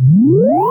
[0.00, 0.67] Woo!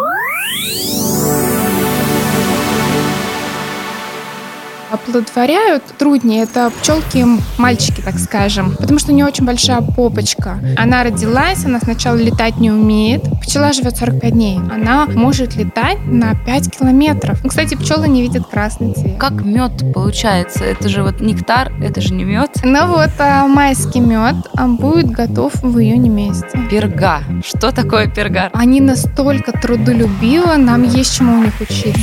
[4.89, 6.43] Оплодотворяют труднее.
[6.43, 7.25] Это пчелки
[7.57, 8.75] мальчики, так скажем.
[8.75, 10.59] Потому что у нее очень большая попочка.
[10.77, 13.23] Она родилась, она сначала летать не умеет.
[13.41, 14.57] Пчела живет 45 дней.
[14.57, 17.39] Она может летать на 5 километров.
[17.43, 19.17] Ну, кстати, пчелы не видят красный цвет.
[19.17, 20.63] Как мед получается?
[20.63, 22.51] Это же вот нектар, это же не мед.
[22.63, 26.57] Ну вот а, майский мед а, будет готов в июне месяце.
[26.69, 27.21] Перга.
[27.45, 28.49] Что такое перга?
[28.53, 31.97] Они настолько трудолюбивы, нам есть чему у них учиться.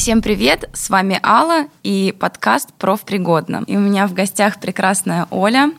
[0.00, 3.64] Всем привет, с вами Алла и подкаст «Профпригодно».
[3.66, 5.72] И у меня в гостях прекрасная Оля,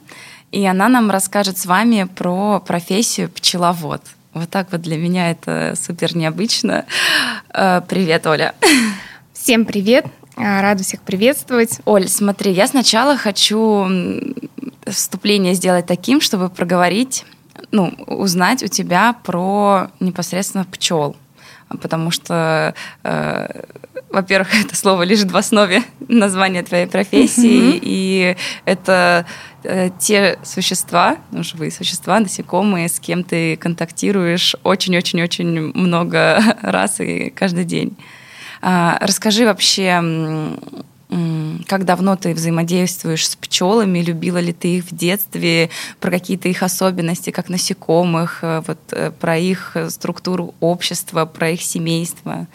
[0.51, 4.03] и она нам расскажет с вами про профессию пчеловод.
[4.35, 6.85] Вот так вот для меня это супер необычно.
[7.51, 8.53] Э, привет, Оля.
[9.33, 10.05] Всем привет,
[10.37, 11.79] э, рада всех приветствовать.
[11.85, 13.87] Оль, смотри, я сначала хочу
[14.85, 17.25] вступление сделать таким, чтобы проговорить,
[17.71, 21.15] ну, узнать у тебя про непосредственно пчел
[21.79, 22.73] потому что
[23.03, 23.47] э,
[24.11, 27.79] во-первых, это слово лежит в основе названия твоей профессии, mm-hmm.
[27.81, 29.25] и это
[29.63, 37.29] э, те существа, ну, живые существа, насекомые, с кем ты контактируешь очень-очень-очень много раз и
[37.29, 37.97] каждый день.
[38.63, 40.01] А, расскажи вообще,
[41.67, 46.63] как давно ты взаимодействуешь с пчелами, любила ли ты их в детстве, про какие-то их
[46.63, 52.47] особенности, как насекомых, э, вот, э, про их структуру общества, про их семейство?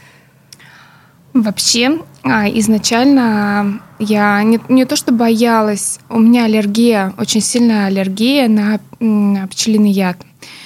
[1.34, 8.48] Вообще, а, изначально я не, не то что боялась, у меня аллергия, очень сильная аллергия
[8.48, 10.16] на, на пчелиный яд.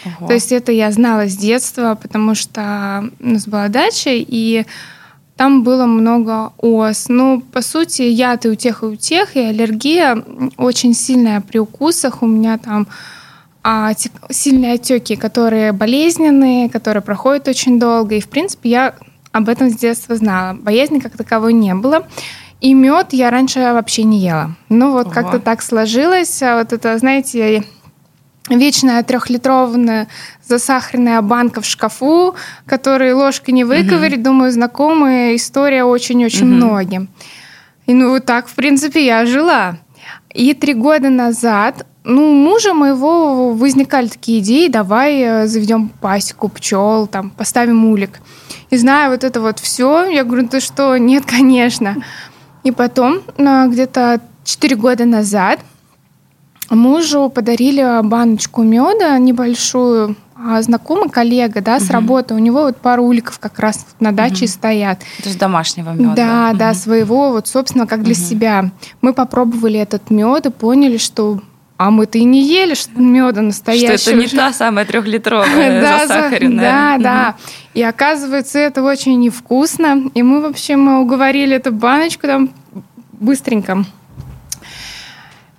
[0.05, 0.29] Ого.
[0.29, 4.65] То есть это я знала с детства, потому что у нас была дача, и
[5.41, 7.07] там было много ос.
[7.09, 10.23] Ну, по сути, яд и у тех, и у тех, и аллергия
[10.59, 12.23] очень сильная при укусах.
[12.23, 12.87] У меня там
[13.63, 13.93] а,
[14.29, 18.17] сильные отеки, которые болезненные, которые проходят очень долго.
[18.17, 18.95] И, в принципе, я
[19.33, 20.53] об этом с детства знала.
[20.53, 22.07] Боязни как таковой не было.
[22.61, 24.55] И мед я раньше вообще не ела.
[24.69, 25.15] Ну вот Ого.
[25.15, 26.43] как-то так сложилось.
[26.43, 27.65] А вот это, знаете,
[28.49, 30.09] вечная трехлитровая
[30.47, 32.35] засахаренная банка в шкафу,
[32.67, 34.25] которую ложкой не выковырить, угу.
[34.25, 36.55] думаю, знакомая история очень-очень угу.
[36.55, 37.09] многим.
[37.87, 39.79] И ну вот так, в принципе, я жила.
[40.33, 47.07] И три года назад ну, мужа моего возникали такие идеи, давай э, заведем пасеку пчел,
[47.07, 48.21] там, поставим улик.
[48.71, 51.97] И знаю вот это вот все, я говорю, ты что, нет, конечно.
[52.63, 55.61] И потом, где-то 4 года назад,
[56.75, 61.93] мужу подарили баночку меда небольшую, а знакомый коллега, да, с угу.
[61.93, 64.53] работы, у него вот пару уликов как раз на даче угу.
[64.53, 65.01] стоят.
[65.23, 66.15] То есть домашнего меда.
[66.15, 66.79] Да, да, угу.
[66.79, 68.21] своего, вот, собственно, как для угу.
[68.21, 68.71] себя.
[69.03, 71.41] Мы попробовали этот мед и поняли, что
[71.77, 73.97] а мы-то и не ели меда настоящего.
[73.97, 76.99] Что это не та самая трехлитровая да, засахаренная.
[76.99, 77.37] Да, да.
[77.73, 80.11] И оказывается, это очень невкусно.
[80.13, 82.51] И мы, в общем, уговорили эту баночку там
[83.13, 83.85] быстренько.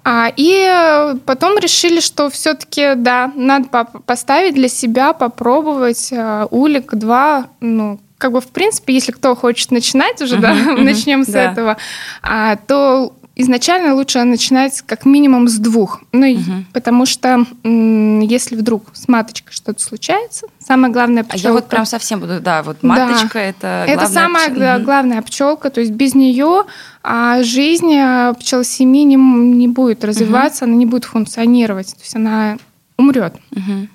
[0.04, 3.68] А, и потом решили, что все-таки, да, надо
[4.06, 9.72] поставить для себя, попробовать э, улик два, ну, как бы, в принципе, если кто хочет
[9.72, 11.78] начинать уже, да, начнем с этого,
[12.22, 16.02] а, то изначально лучше начинать как минимум с двух.
[16.12, 16.66] Ну, угу.
[16.74, 21.48] потому что если вдруг с маточкой что-то случается, самое главное пчелка.
[21.48, 23.42] А я вот прям совсем буду, да, вот маточка да.
[23.42, 24.84] это Это самая пчел...
[24.84, 26.66] главная пчелка, то есть без нее
[27.04, 30.72] а жизнь а, пчел семьи не, не будет развиваться, угу.
[30.72, 32.58] она не будет функционировать, то есть она
[32.98, 33.36] умрет.
[33.52, 33.88] Угу.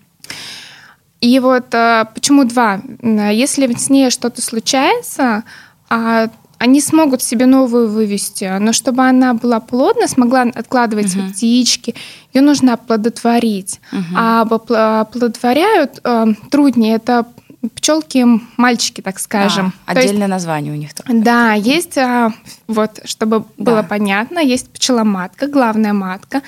[1.21, 2.81] И вот а, почему два?
[3.03, 5.45] Если с ней что-то случается,
[5.89, 6.29] а
[6.59, 11.31] они смогут себе новую вывести, но чтобы она была плодна, смогла откладывать uh-huh.
[11.31, 11.95] птички,
[12.33, 13.81] ее нужно оплодотворить.
[13.93, 14.03] Uh-huh.
[14.17, 17.27] А оплодотворяют э, труднее, это
[17.75, 18.25] пчелки
[18.57, 19.73] мальчики, так скажем.
[19.87, 20.95] А, отдельное есть, название у них.
[20.95, 21.21] Такое.
[21.21, 22.33] Да, есть, а,
[22.67, 23.73] вот, чтобы да.
[23.73, 26.43] было понятно, есть пчеломатка, главная матка.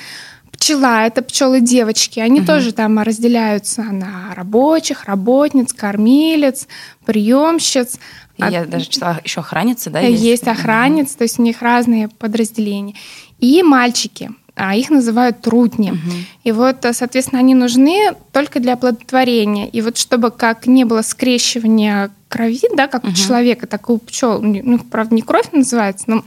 [0.52, 2.46] Пчела– это пчелы девочки, они угу.
[2.46, 6.66] тоже там разделяются на рабочих, работниц, кормилец,
[7.04, 7.98] приемщиц.
[8.38, 10.00] Я даже читала, еще охранницы, да?
[10.00, 12.94] Есть, есть охранницы, то есть у них разные подразделения.
[13.38, 15.92] И мальчики, а их называют трутни.
[15.92, 15.98] Угу.
[16.44, 19.66] И вот, соответственно, они нужны только для оплодотворения.
[19.68, 23.12] И вот чтобы как не было скрещивания крови, да, как угу.
[23.12, 26.24] у человека, так и у пчел, ну, правда, не кровь называется, но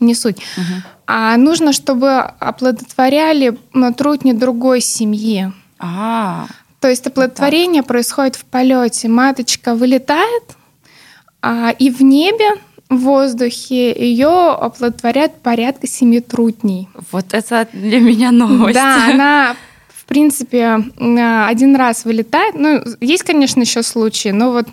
[0.00, 0.36] не суть.
[0.36, 0.82] Угу.
[1.06, 3.58] А нужно, чтобы оплодотворяли
[3.96, 5.50] трутни другой семьи.
[5.78, 6.46] А,
[6.80, 9.08] То есть оплодотворение вот происходит в полете.
[9.08, 10.42] Маточка вылетает,
[11.40, 12.50] а, и в небе,
[12.88, 16.88] в воздухе ее оплодотворяют порядка семи трутней.
[17.12, 18.74] Вот это для меня новость.
[18.74, 19.56] Да, она
[20.08, 22.54] принципе, один раз вылетает.
[22.58, 24.66] Ну, есть, конечно, еще случаи, но вот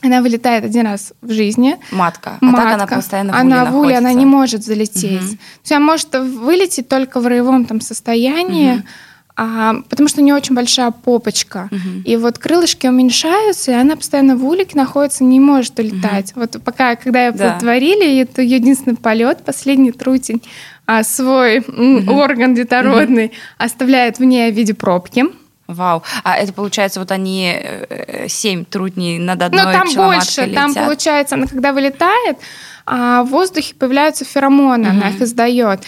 [0.00, 1.78] она вылетает один раз в жизни.
[1.90, 2.38] Матка.
[2.40, 2.62] А Матка.
[2.62, 5.20] так она постоянно в уле Она в уле, она не может залететь.
[5.20, 5.30] Угу.
[5.30, 8.82] То есть она может вылететь только в роевом там состоянии, угу.
[9.44, 11.68] А, потому что у нее очень большая попочка.
[11.72, 12.02] Угу.
[12.04, 16.30] И вот крылышки уменьшаются, и она постоянно в улике находится, не может улетать.
[16.30, 16.40] Угу.
[16.40, 17.48] Вот пока, когда ее да.
[17.48, 20.42] плодотворили, это единственный полет, последний трутень,
[20.86, 22.12] а свой угу.
[22.12, 23.34] орган детородный угу.
[23.58, 25.24] оставляет в ней в виде пробки.
[25.66, 26.04] Вау.
[26.22, 30.42] А это получается, вот они э, семь трудней над одной Ну, там больше.
[30.42, 30.54] Летят.
[30.54, 32.38] Там, получается, она когда вылетает,
[32.86, 34.98] а в воздухе появляются феромоны, угу.
[34.98, 35.80] она их издает.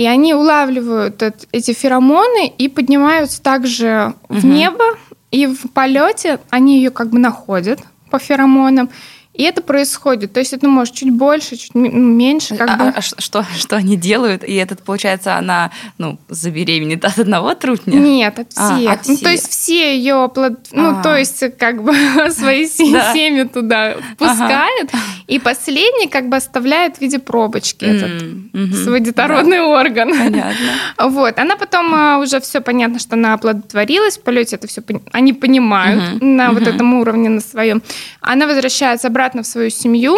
[0.00, 4.38] И они улавливают эти феромоны и поднимаются также угу.
[4.38, 4.96] в небо,
[5.30, 7.80] и в полете они ее как бы находят
[8.10, 8.88] по феромонам.
[9.32, 10.32] И это происходит.
[10.32, 12.56] То есть это может чуть больше, чуть ну, меньше.
[12.56, 12.88] Как а, бы.
[12.88, 14.42] а что, что они делают?
[14.42, 17.94] И этот, получается, она ну, забеременеет от одного трутня?
[17.94, 18.90] Нет, от а, всех.
[18.90, 19.18] А, от всех.
[19.18, 20.54] Ну, то есть все ее, плод...
[20.72, 21.02] ну, а.
[21.02, 21.94] то есть как бы
[22.30, 24.90] свои семьи туда пускает,
[25.28, 30.10] и последний как бы оставляет в виде пробочки этот свой детородный орган.
[30.10, 30.54] Понятно.
[31.10, 31.38] Вот.
[31.38, 34.82] Она потом а, уже все понятно, что она оплодотворилась в полете, это все
[35.12, 37.82] они понимают на вот этом уровне, на своем.
[38.20, 40.16] Она возвращается обратно обратно в свою семью,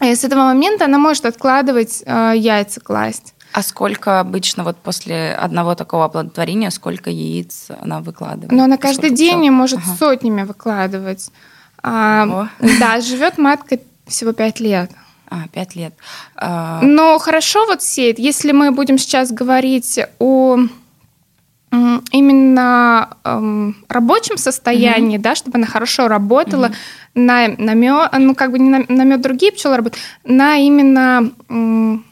[0.00, 3.34] и с этого момента она может откладывать э, яйца класть.
[3.52, 8.52] А сколько обычно вот после одного такого оплодотворения, сколько яиц она выкладывает?
[8.52, 9.52] Ну, она каждый день пчел?
[9.52, 9.96] может ага.
[9.98, 11.30] сотнями выкладывать.
[11.82, 12.48] А,
[12.80, 14.92] да, живет матка всего пять лет.
[15.28, 15.94] А, пять лет.
[16.36, 16.80] А...
[16.82, 18.20] Но хорошо вот сеет.
[18.20, 20.58] Если мы будем сейчас говорить о
[22.12, 25.22] именно эм, рабочем состоянии, mm-hmm.
[25.22, 26.74] да, чтобы она хорошо работала, mm-hmm.
[27.14, 31.30] на, на мед, ну как бы не на, на мед другие пчелы работают, на именно
[31.48, 32.04] м,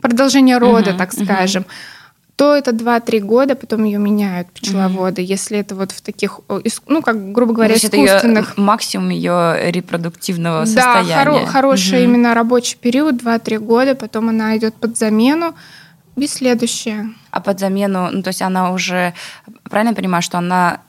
[0.00, 0.98] продолжение рода, mm-hmm.
[0.98, 1.62] так скажем.
[1.62, 1.92] Mm-hmm.
[2.36, 5.22] То это 2-3 года, потом ее меняют пчеловоды.
[5.22, 5.26] Mm-hmm.
[5.26, 6.40] Если это вот в таких,
[6.86, 8.56] ну, как, грубо говоря, ну, искусственных...
[8.56, 11.24] Ее максимум ее репродуктивного да, состояния.
[11.24, 12.04] Да, хоро- хороший mm-hmm.
[12.04, 15.54] именно рабочий период, 2-3 года, потом она идет под замену.
[16.16, 17.10] И следующее.
[17.30, 19.14] А под замену, ну, то есть она уже,
[19.64, 20.80] правильно понимаю, что она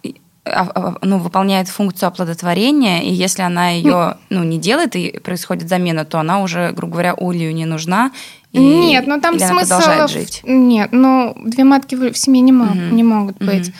[0.45, 5.69] а, а, ну, выполняет функцию оплодотворения, и если она ее ну, не делает и происходит
[5.69, 8.11] замена, то она уже, грубо говоря, улью не нужна.
[8.51, 9.79] И, Нет, но ну, там смысл...
[10.07, 10.41] жить?
[10.43, 12.77] Нет, ну две матки в семье не, мог, угу.
[12.77, 13.69] не могут быть.
[13.69, 13.77] Угу.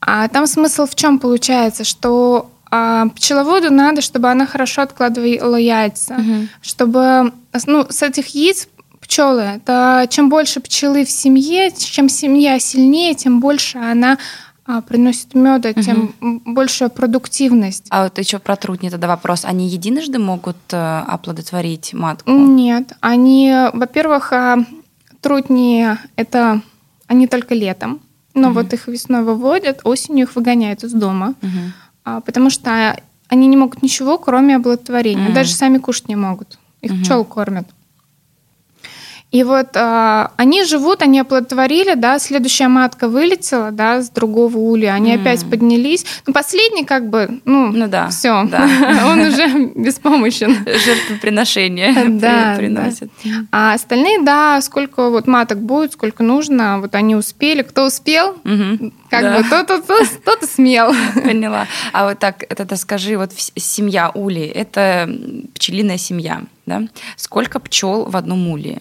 [0.00, 6.14] А там смысл в чем получается, что а, пчеловоду надо, чтобы она хорошо откладывала яйца,
[6.14, 6.48] угу.
[6.62, 7.32] чтобы
[7.66, 8.68] ну, с этих яиц
[9.10, 9.42] пчелы.
[9.42, 14.18] Это чем больше пчелы в семье, чем семья сильнее, тем больше она
[14.64, 16.42] а, приносит меда, тем угу.
[16.44, 17.86] большая продуктивность.
[17.90, 19.44] А вот еще про трутни тогда вопрос.
[19.44, 22.30] Они единожды могут э, оплодотворить матку?
[22.30, 22.92] Нет.
[23.00, 24.58] Они, во-первых, а,
[25.20, 26.62] трутни это
[27.08, 28.00] они только летом.
[28.34, 28.60] Но угу.
[28.60, 31.34] вот их весной выводят, осенью их выгоняют из дома.
[31.42, 32.22] Угу.
[32.24, 32.96] Потому что
[33.26, 35.26] они не могут ничего, кроме оплодотворения.
[35.26, 35.34] Угу.
[35.34, 36.60] Даже сами кушать не могут.
[36.80, 37.00] Их угу.
[37.00, 37.66] пчел кормят.
[39.30, 44.92] И вот э, они живут, они оплодотворили, да, следующая матка вылетела, да, с другого улья,
[44.92, 45.20] они mm.
[45.20, 46.04] опять поднялись.
[46.26, 48.68] Ну, последний как бы, ну, ну да, все, да.
[49.06, 50.66] он уже беспомощен.
[50.66, 53.10] Жертвоприношение да, приносит.
[53.24, 53.30] Да.
[53.52, 58.92] А остальные, да, сколько вот маток будет, сколько нужно, вот они успели, кто успел, угу.
[59.10, 59.38] как да.
[59.38, 60.92] бы тот, тот, тот, смел.
[61.14, 61.68] Поняла.
[61.92, 65.08] А вот так, это скажи, вот семья ули, это
[65.54, 66.82] пчелиная семья, да?
[67.14, 68.80] Сколько пчел в одном улье?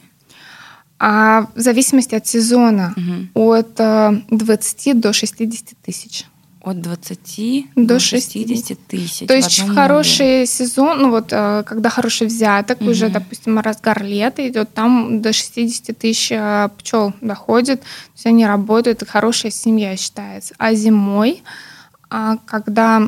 [0.99, 2.93] А в зависимости от сезона
[3.33, 3.53] угу.
[3.53, 6.25] от 20 э, до 60 тысяч.
[6.61, 9.27] От 20 до, до 60 тысяч.
[9.27, 12.91] То есть в хороший сезон, ну вот э, когда хороший взяток, угу.
[12.91, 18.45] уже, допустим, разгар лета идет, там до 60 тысяч э, пчел доходит, то есть они
[18.45, 20.53] работают, хорошая семья считается.
[20.57, 21.43] А зимой,
[22.09, 23.07] а когда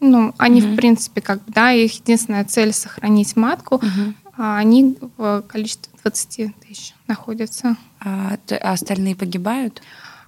[0.00, 0.72] ну, они, угу.
[0.72, 4.14] в принципе, как да, их единственная цель сохранить матку, угу.
[4.36, 7.76] а они в количестве 20 тысяч находятся.
[8.00, 9.82] А, а остальные погибают?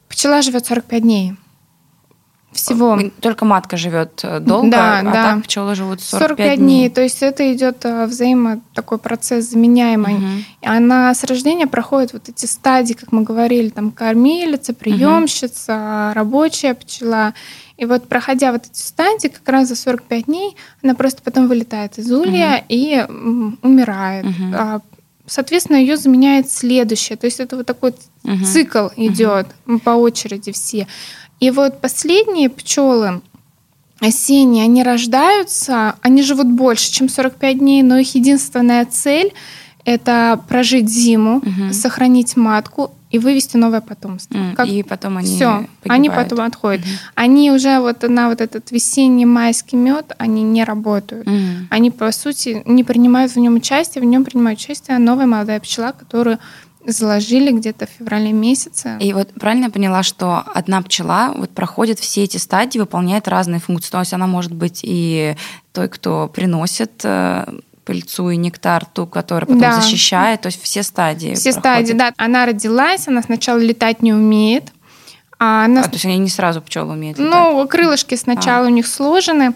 [0.09, 1.35] Пчела живет 45 дней.
[2.53, 2.99] Всего.
[3.21, 5.13] Только матка живет э, долго, да, а да.
[5.13, 6.67] так пчелы живут 45, 45 дней.
[6.67, 6.91] дней.
[6.91, 10.15] То есть это идет э, взаимо такой процесс заменяемый.
[10.15, 10.27] Угу.
[10.63, 16.15] И она с рождения проходит вот эти стадии, как мы говорили, там кормилица, приемщица, угу.
[16.15, 17.35] рабочая пчела.
[17.77, 21.99] И вот проходя вот эти стадии, как раз за 45 дней, она просто потом вылетает
[21.99, 22.65] из улья угу.
[22.71, 23.07] и
[23.63, 24.25] умирает.
[24.25, 24.83] Угу.
[25.29, 27.17] Соответственно, ее заменяет следующее.
[27.17, 27.95] То есть это вот такой
[28.25, 28.45] угу.
[28.45, 29.79] цикл идет угу.
[29.79, 30.87] по очереди все.
[31.41, 33.21] И вот последние пчелы
[34.01, 39.33] осенние, они рождаются, они живут больше, чем 45 дней, но их единственная цель
[39.85, 41.73] это прожить зиму, угу.
[41.73, 44.35] сохранить матку и вывести новое потомство.
[44.35, 44.69] Mm, как...
[44.69, 46.85] И потом они Все, они потом отходят.
[46.85, 47.13] Mm-hmm.
[47.15, 51.27] Они уже вот на вот этот весенний майский мед, они не работают.
[51.27, 51.67] Mm-hmm.
[51.71, 55.93] Они, по сути, не принимают в нем участие, в нем принимает участие новая молодая пчела,
[55.93, 56.39] которую
[56.87, 58.97] заложили где-то в феврале месяце.
[59.01, 63.61] И вот правильно я поняла, что одна пчела вот проходит все эти стадии, выполняет разные
[63.61, 63.91] функции.
[63.91, 65.37] То есть она может быть и
[65.73, 67.47] той, кто приносит э,
[67.89, 69.81] пыльцу и нектар, ту, которая потом да.
[69.81, 71.33] защищает, то есть все стадии.
[71.33, 71.87] Все проходят.
[71.87, 72.13] стадии, да.
[72.19, 74.65] Она родилась, она сначала летать не умеет.
[75.39, 75.81] А, она...
[75.81, 77.33] а то есть они не сразу пчелы умеют летать?
[77.33, 78.69] Ну, крылышки сначала а.
[78.69, 79.55] у них сложены,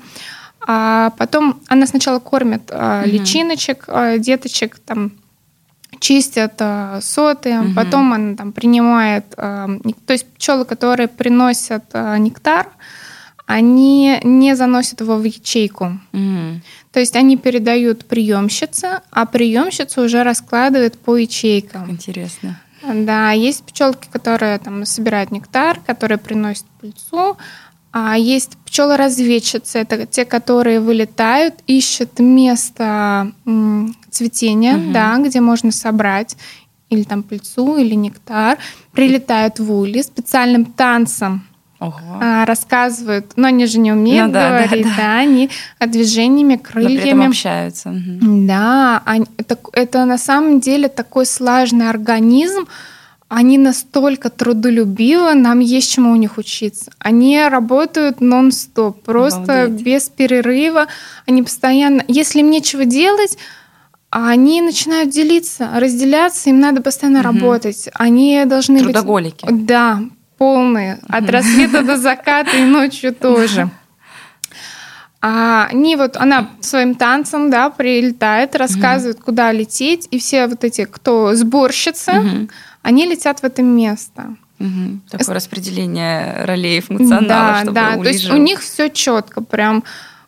[0.66, 3.10] а потом она сначала кормит а, угу.
[3.10, 5.12] личиночек, а, деточек, там
[6.00, 7.74] чистят а, соты, угу.
[7.76, 9.68] потом она там принимает, а,
[10.06, 12.70] то есть пчелы, которые приносят а, нектар,
[13.44, 15.98] они не заносят его в ячейку.
[16.14, 16.62] Угу.
[16.92, 21.90] То есть они передают приемщице, а приемщица уже раскладывает по ячейкам.
[21.90, 22.60] Интересно.
[22.82, 27.38] Да, есть пчелки, которые там собирают нектар, которые приносят пыльцу,
[27.92, 33.32] а есть пчелы-разведчицы, это те, которые вылетают, ищут место
[34.10, 34.92] цветения, угу.
[34.92, 36.36] да, где можно собрать
[36.88, 38.58] или там пыльцу, или нектар,
[38.92, 41.46] прилетают в улей специальным танцем
[41.82, 42.44] Ого.
[42.44, 44.96] рассказывают, но они же не умеют ну, да, говорить, да, да.
[44.96, 46.94] да, они движениями, крыльями.
[46.94, 47.88] Но при этом общаются.
[47.90, 48.46] Угу.
[48.46, 52.66] Да, они, это, это на самом деле такой сложный организм,
[53.34, 56.92] они настолько трудолюбивы, нам есть чему у них учиться.
[56.98, 59.86] Они работают нон-стоп, просто Обалдеть.
[59.86, 60.86] без перерыва.
[61.26, 63.38] Они постоянно, если им нечего делать,
[64.10, 67.28] они начинают делиться, разделяться, им надо постоянно угу.
[67.28, 67.88] работать.
[67.94, 69.46] Они должны Трудоголики.
[69.46, 69.64] быть...
[69.64, 70.00] Да,
[70.38, 70.98] полные.
[71.08, 73.70] От рассвета до заката и ночью тоже.
[75.24, 79.26] А они вот, она своим танцем, да, прилетает, рассказывает, угу.
[79.26, 82.48] куда лететь, и все вот эти, кто сборщицы, угу.
[82.82, 84.34] они летят в это место.
[84.58, 85.00] Угу.
[85.10, 89.84] Такое распределение ролей функционала, да, чтобы да, то есть у них все четко, прям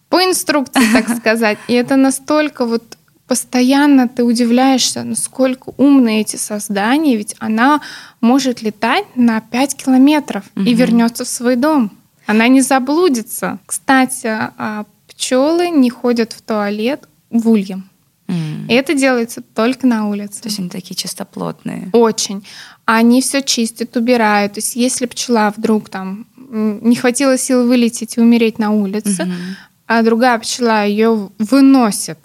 [0.08, 1.58] по инструкции, так сказать.
[1.66, 2.84] И это настолько вот
[3.26, 7.80] постоянно ты удивляешься, насколько умны эти создания, ведь она
[8.20, 10.64] может летать на 5 километров угу.
[10.64, 11.90] и вернется в свой дом.
[12.26, 13.58] Она не заблудится.
[13.66, 17.82] Кстати, а, пчелы не ходят в туалет в улье.
[18.26, 18.68] Mm.
[18.68, 20.40] И это делается только на улице.
[20.40, 21.90] То есть они такие чистоплотные.
[21.92, 22.46] Очень.
[22.86, 24.54] Они все чистят, убирают.
[24.54, 29.54] То есть если пчела вдруг там не хватило сил вылететь и умереть на улице, mm-hmm.
[29.86, 32.18] а другая пчела ее выносит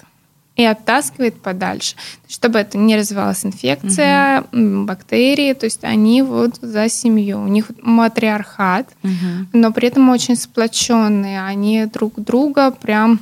[0.59, 1.95] и оттаскивает подальше,
[2.27, 4.85] чтобы это не развивалась инфекция, угу.
[4.85, 9.47] бактерии, то есть они вот за семью, у них матриархат, угу.
[9.53, 13.21] но при этом очень сплоченные, они друг друга прям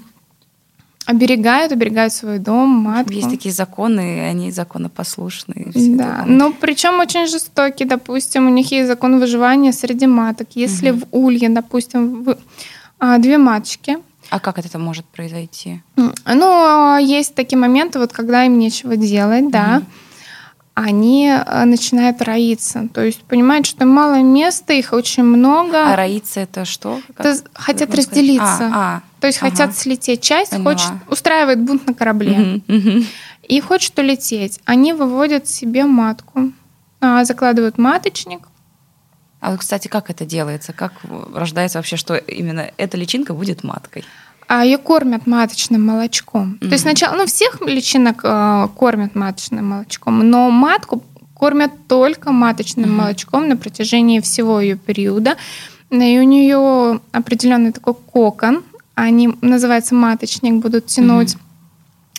[1.05, 3.13] оберегают, оберегают свой дом, матку.
[3.13, 5.71] Есть такие законы, они законопослушные.
[5.73, 7.87] Да, но причем очень жестокие.
[7.87, 10.49] Допустим, у них есть закон выживания среди маток.
[10.55, 10.99] Если угу.
[10.99, 12.37] в улье, допустим, в,
[12.99, 13.99] а, две маточки,
[14.29, 15.81] а как это может произойти?
[15.95, 19.51] Ну, есть такие моменты, вот когда им нечего делать, mm-hmm.
[19.51, 19.81] да,
[20.79, 22.87] они э, начинают роиться.
[22.93, 25.91] То есть понимают, что мало места, их очень много.
[25.91, 27.01] А роиться это что?
[27.17, 28.71] Это хотят разделиться.
[28.71, 29.49] А, а, То есть ага.
[29.49, 30.21] хотят слететь.
[30.21, 30.71] Часть Поняла.
[30.73, 32.61] хочет, устраивает бунт на корабле.
[32.67, 33.05] Угу,
[33.49, 34.59] И хочет улететь.
[34.65, 36.51] Они выводят себе матку,
[37.01, 38.47] а, закладывают маточник,
[39.47, 40.73] а кстати, как это делается?
[40.73, 40.93] Как
[41.33, 44.03] рождается вообще, что именно эта личинка будет маткой?
[44.47, 46.53] А ее кормят маточным молочком.
[46.53, 46.67] Mm-hmm.
[46.67, 52.89] То есть сначала, ну, всех личинок э, кормят маточным молочком, но матку кормят только маточным
[52.89, 52.93] mm-hmm.
[52.93, 55.37] молочком на протяжении всего ее периода.
[55.89, 58.63] И у нее определенный такой кокон,
[58.95, 61.35] они называется маточник, будут тянуть.
[61.35, 61.41] Mm-hmm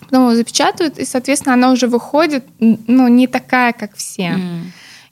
[0.01, 4.31] потом его запечатывают, и, соответственно, она уже выходит, ну, не такая, как все.
[4.31, 4.63] Mm.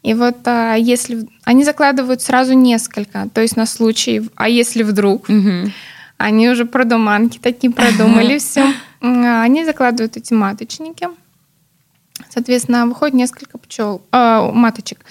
[0.06, 5.28] И вот а, если они закладывают сразу несколько, то есть на случай, а если вдруг,
[5.28, 5.72] угу.
[6.16, 11.08] они уже продуманки такие продумали все, они закладывают эти маточники,
[12.30, 15.04] соответственно, выходит несколько пчел, э, маточек,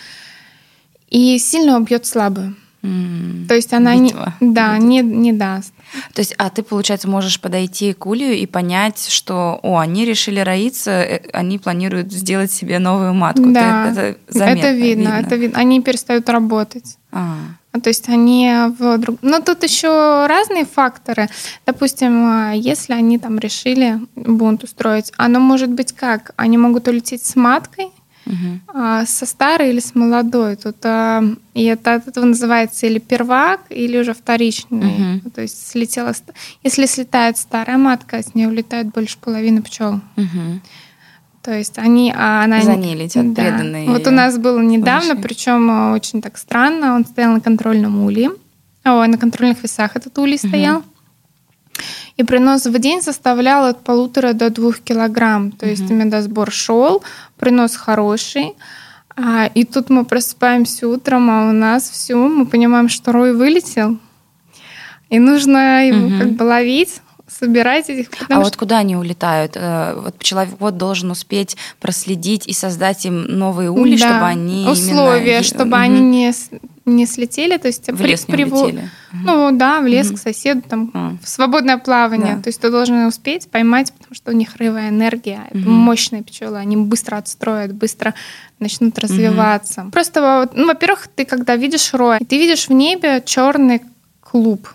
[1.09, 2.55] и сильно убьет слабую.
[2.85, 4.33] Mm, То есть она битва.
[4.39, 5.73] не, да, не, не даст.
[6.13, 10.39] То есть, а ты, получается, можешь подойти к Улью и понять, что, о, они решили
[10.39, 13.45] роиться, э, они планируют сделать себе новую матку.
[13.47, 15.59] Да, это, это, заметно, это видно, видно, это видно.
[15.59, 16.97] Они перестают работать.
[17.11, 17.37] А.
[17.81, 19.17] То есть они в друг...
[19.21, 21.27] Но тут еще разные факторы.
[21.65, 26.31] Допустим, а, если они там решили бунт устроить, оно может быть как?
[26.35, 27.87] Они могут улететь с маткой,
[28.25, 29.05] угу.
[29.05, 30.55] со старой или с молодой.
[30.55, 35.19] Тут, а, и это от этого называется или первак, или уже вторичный.
[35.19, 35.29] Угу.
[35.31, 36.13] То есть слетела,
[36.63, 40.01] если слетает старая матка, с нее улетает больше половины пчел.
[40.17, 40.61] Угу.
[41.45, 43.43] То есть они, а она за ней летят да.
[43.43, 43.87] преданные.
[43.87, 48.31] Вот у нас было недавно, причем э, очень так странно, он стоял на контрольном уле,
[48.83, 50.47] о, на контрольных весах этот улей угу.
[50.47, 50.83] стоял.
[52.17, 55.51] И принос в день составлял от полутора до двух килограмм.
[55.51, 57.03] То есть медосбор шел,
[57.37, 58.53] принос хороший.
[59.17, 63.97] А, и тут мы просыпаемся утром, а у нас все, мы понимаем, что Рой вылетел.
[65.09, 66.19] И нужно его угу.
[66.19, 68.09] как бы ловить собирать этих.
[68.21, 68.39] А что...
[68.41, 69.53] вот куда они улетают?
[69.55, 74.09] Э, вот пчеловод должен успеть проследить и создать им новые ули, да.
[74.09, 75.43] чтобы они условия, именно...
[75.43, 75.77] чтобы угу.
[75.77, 76.33] они не
[76.85, 78.89] не слетели, то есть в при, лес не улетели.
[79.11, 80.17] Ну да, в лес угу.
[80.17, 81.15] к соседу, там а.
[81.21, 82.35] в свободное плавание.
[82.35, 82.43] Да.
[82.43, 85.59] То есть ты должен успеть поймать, потому что у них рывая энергия, угу.
[85.59, 88.13] это мощные пчелы, они быстро отстроят, быстро
[88.59, 89.81] начнут развиваться.
[89.81, 89.91] Угу.
[89.91, 93.81] Просто, ну, во-первых, ты когда видишь рой, ты видишь в небе черный
[94.21, 94.69] клуб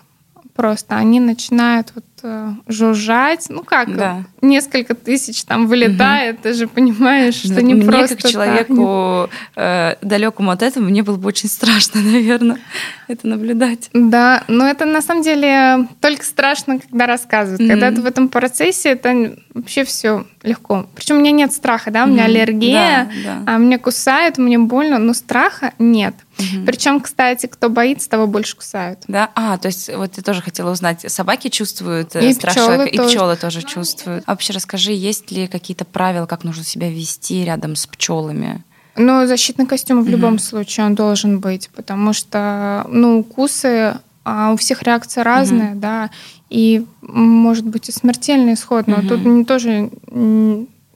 [0.53, 2.03] просто, они начинают вот
[2.67, 3.47] жужжать.
[3.49, 4.23] Ну как, да.
[4.41, 6.43] несколько тысяч там вылетает, угу.
[6.43, 11.03] ты же понимаешь, что да, не мне просто как человеку э, далекому от этого, мне
[11.03, 12.57] было бы очень страшно, наверное,
[13.07, 13.89] это наблюдать.
[13.93, 17.61] Да, но это на самом деле только страшно, когда рассказывают.
[17.61, 20.87] mm Когда ты в этом процессе, это вообще все легко.
[20.95, 23.53] Причем у меня нет страха, да, у меня mm аллергия, да, да.
[23.53, 26.15] а мне кусают, мне больно, но страха нет.
[26.37, 26.65] Угу.
[26.65, 28.99] Причем, кстати, кто боится, того больше кусают.
[29.07, 33.09] Да, а, то есть вот я тоже хотела узнать, собаки чувствуют э, и человека, тоже.
[33.09, 34.23] и пчелы тоже чувствуют.
[34.25, 38.63] А вообще расскажи, есть ли какие-то правила, как нужно себя вести рядом с пчелами?
[38.95, 40.11] Ну, защитный костюм в угу.
[40.11, 45.79] любом случае он должен быть, потому что, ну, укусы а у всех реакция разная, угу.
[45.79, 46.09] да,
[46.49, 49.07] и может быть и смертельный исход, но угу.
[49.07, 49.89] тут тоже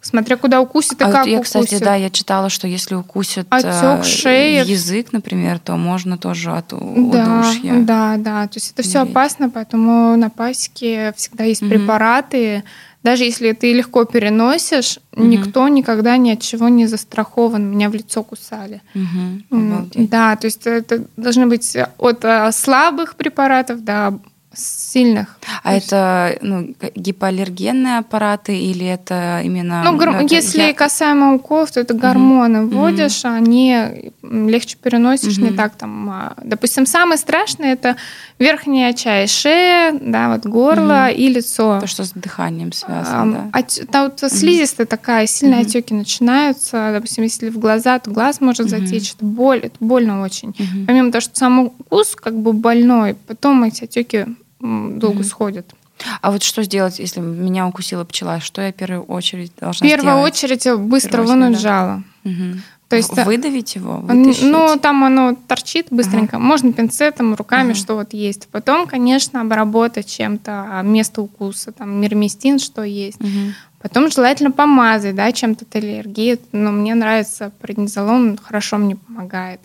[0.05, 1.63] Смотря куда укусит и а как я, укусит.
[1.63, 4.63] кстати, да, я читала, что если укусит Отек э, шеи.
[4.63, 7.81] язык, например, то можно тоже от удушья.
[7.81, 11.71] Да, да, то есть это все опасно, поэтому на пасеке всегда есть угу.
[11.71, 12.63] препараты.
[13.01, 15.23] Даже если ты легко переносишь, угу.
[15.23, 17.65] никто никогда ни от чего не застрахован.
[17.65, 18.83] Меня в лицо кусали.
[18.93, 19.89] Угу.
[19.95, 24.19] Да, то есть это должны быть от э, слабых препаратов до
[24.55, 25.37] сильных.
[25.63, 25.87] А есть...
[25.87, 29.83] это ну, гипоаллергенные аппараты или это именно...
[29.83, 30.11] Ну, гор...
[30.11, 30.73] ну если я...
[30.73, 32.69] касаемо уколов, то это гормоны mm-hmm.
[32.69, 33.35] вводишь, mm-hmm.
[33.35, 35.51] они легче переносишь, mm-hmm.
[35.51, 36.09] не так там...
[36.09, 37.95] А, допустим, самое страшное это
[38.39, 41.15] верхняя часть шеи, да, вот горло mm-hmm.
[41.15, 41.79] и лицо.
[41.79, 43.85] То, что с дыханием связано, а, да.
[43.91, 44.89] Там вот слизистая mm-hmm.
[44.89, 45.69] такая, сильные mm-hmm.
[45.69, 46.91] отеки начинаются.
[46.93, 48.85] Допустим, если в глаза, то глаз может mm-hmm.
[48.85, 49.13] затечь.
[49.13, 50.51] Это боль, это больно очень.
[50.51, 50.85] Mm-hmm.
[50.85, 54.25] Помимо того, что сам укус как бы больной, потом эти отеки
[54.59, 55.23] долго mm-hmm.
[55.23, 55.75] сходят.
[56.21, 58.39] А вот что сделать, если меня укусила пчела?
[58.39, 60.01] Что я в первую очередь должна сделать?
[60.01, 60.61] В первую сделать?
[60.61, 61.59] очередь быстро Первую вынуть да?
[61.59, 62.03] жало.
[62.25, 62.59] Угу.
[62.89, 63.97] То есть, Выдавить его?
[63.97, 64.43] Вытащить?
[64.43, 66.37] Ну, там оно торчит быстренько.
[66.37, 66.45] Ага.
[66.45, 67.79] Можно пинцетом, руками, ага.
[67.79, 68.47] что вот есть.
[68.49, 73.19] Потом, конечно, обработать чем-то а, место укуса, там мирмистин, что есть.
[73.19, 73.53] Угу.
[73.81, 76.39] Потом желательно помазать, да, чем-то от аллергии.
[76.51, 79.61] Но мне нравится преднизолон, хорошо мне помогает.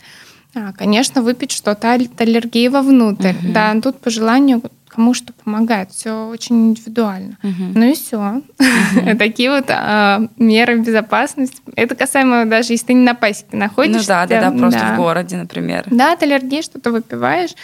[0.54, 3.32] А, конечно, выпить что-то от аллергии вовнутрь.
[3.32, 3.52] Угу.
[3.52, 4.62] Да, тут по желанию
[4.94, 5.90] кому что помогает.
[5.92, 7.38] Все очень индивидуально.
[7.42, 7.72] Угу.
[7.74, 8.42] Ну и все.
[8.58, 9.16] Угу.
[9.18, 11.60] Такие вот а, меры безопасности.
[11.76, 14.00] Это касаемо даже если ты не на пасеке находишься.
[14.00, 14.94] Ну да, да, да, просто да.
[14.94, 15.84] в городе, например.
[15.90, 17.54] Да, от аллергии что-то выпиваешь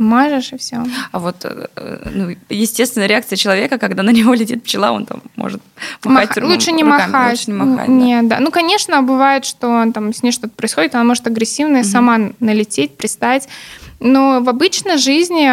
[0.00, 0.82] мажешь и все.
[1.12, 5.60] А вот, э, ну, естественная реакция человека, когда на него летит пчела, он там может
[6.04, 6.50] махать Мах...
[6.50, 7.32] лучше не руками, махать.
[7.32, 7.88] Лучше не махать.
[7.88, 8.36] Нет, да.
[8.36, 8.42] да.
[8.42, 11.88] Ну, конечно, бывает, что там с ней что-то происходит, она может агрессивная, угу.
[11.88, 13.48] сама налететь, пристать.
[14.00, 15.50] Но в обычной жизни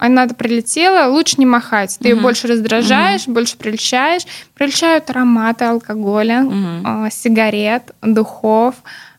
[0.00, 1.98] она прилетела, лучше не махать.
[2.00, 2.16] Ты угу.
[2.16, 3.34] ее больше раздражаешь, угу.
[3.34, 4.22] больше прельщаешь.
[4.54, 7.10] Прельщают ароматы алкоголя, угу.
[7.10, 8.76] сигарет, духов.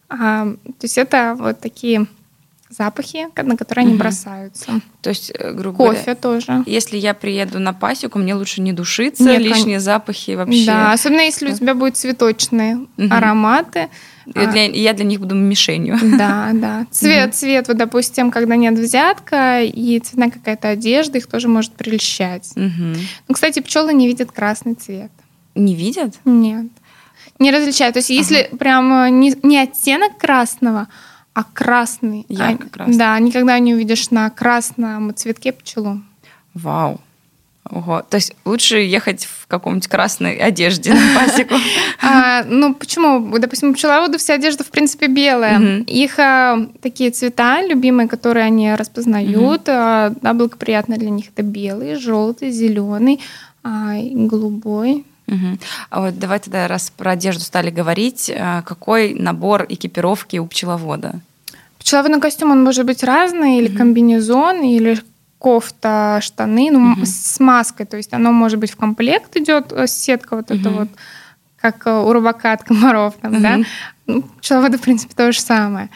[0.10, 2.08] А, то есть это вот такие
[2.72, 3.92] запахи, на которые угу.
[3.92, 4.82] они бросаются.
[5.02, 6.64] То есть, э, грубо Кофе говоря, тоже.
[6.66, 9.84] Если я приеду на пасеку, мне лучше не душиться, Нет, лишние кон...
[9.84, 10.66] запахи вообще.
[10.66, 13.08] Да, особенно если у тебя будут цветочные угу.
[13.10, 13.90] ароматы.
[14.34, 15.98] Я для, я для них буду мишенью.
[16.18, 16.86] Да, да.
[16.92, 17.36] Цвет, угу.
[17.36, 22.52] цвет, вот, допустим, когда нет взятка и цветная какая-то одежда, их тоже может прельщать.
[22.56, 22.96] Угу.
[23.28, 25.12] Ну, кстати, пчелы не видят красный цвет.
[25.56, 26.16] Не видят?
[26.26, 26.68] Нет.
[27.40, 27.94] Не различают.
[27.94, 30.88] То есть, если прям э, не, не оттенок красного,
[31.34, 32.26] а красный.
[32.30, 32.98] Ярко красный.
[32.98, 36.02] Да, никогда не увидишь на красном цветке пчелу.
[36.54, 37.00] Вау.
[37.70, 38.04] Ого.
[38.10, 41.56] То есть лучше ехать в каком-нибудь красной одежде на пасеку?
[42.02, 43.38] А, ну, почему?
[43.38, 45.84] Допустим, у пчеловода вся одежда, в принципе, белая.
[45.88, 51.96] Их а, такие цвета любимые, которые они распознают, а, да, благоприятно для них, это белый,
[51.96, 53.22] желтый, зеленый,
[53.64, 55.06] а, голубой.
[55.32, 55.58] Угу.
[55.90, 61.22] А вот давай тогда, раз про одежду стали говорить, а, какой набор экипировки у пчеловода?
[61.80, 63.78] Пчеловодный костюм, он может быть разный, или угу.
[63.78, 65.00] комбинезон, или
[65.40, 67.06] кофта, штаны, ну, угу.
[67.06, 70.60] с маской, то есть оно может быть в комплект идет, э, сетка вот угу.
[70.60, 70.90] эта вот
[71.60, 73.42] как у рыбака от комаров, там, угу.
[73.42, 73.60] да?
[74.08, 75.90] Ну, в принципе, то же самое.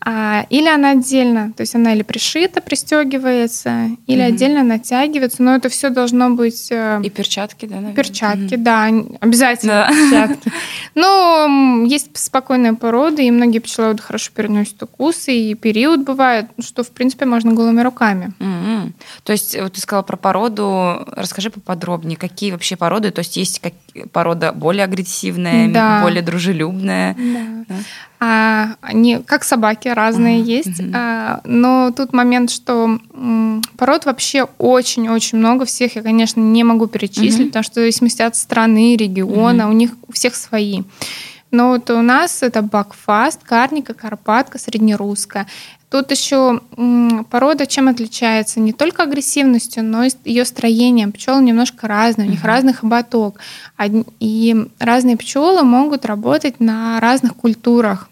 [0.00, 4.28] А, или она отдельно, то есть она или пришита, пристегивается, или угу.
[4.28, 6.68] отдельно натягивается, но это все должно быть...
[6.70, 7.96] Э, И перчатки, да, наверное?
[7.96, 8.62] Перчатки, угу.
[8.62, 8.88] да,
[9.20, 10.28] обязательно да.
[10.28, 10.52] перчатки.
[10.94, 16.90] Но есть спокойные породы, и многие пчеловоды хорошо переносят укусы, и период бывает, что, в
[16.90, 18.32] принципе, можно голыми руками.
[18.38, 18.92] Угу.
[19.24, 23.60] То есть вот ты сказала про породу, расскажи поподробнее, какие вообще породы, то есть есть
[23.60, 23.72] как
[24.12, 26.00] порода более агрессивная, да.
[26.02, 27.14] более дружелюбная?
[27.14, 27.47] Да.
[27.68, 27.74] Да.
[28.20, 30.44] А, они как собаки разные uh-huh.
[30.44, 30.92] есть, uh-huh.
[30.94, 35.96] А, но тут момент, что м, пород вообще очень-очень много всех.
[35.96, 37.46] Я, конечно, не могу перечислить, uh-huh.
[37.46, 39.70] потому что в зависимости от страны, региона, uh-huh.
[39.70, 40.82] у них у всех свои.
[41.50, 45.46] Но вот у нас это бакфаст, карника, карпатка, среднерусская.
[45.90, 46.60] Тут еще
[47.30, 48.60] порода чем отличается?
[48.60, 51.12] Не только агрессивностью, но и ее строением.
[51.12, 52.46] Пчелы немножко разные, у них uh-huh.
[52.46, 53.40] разный хоботок.
[54.20, 58.10] И разные пчелы могут работать на разных культурах.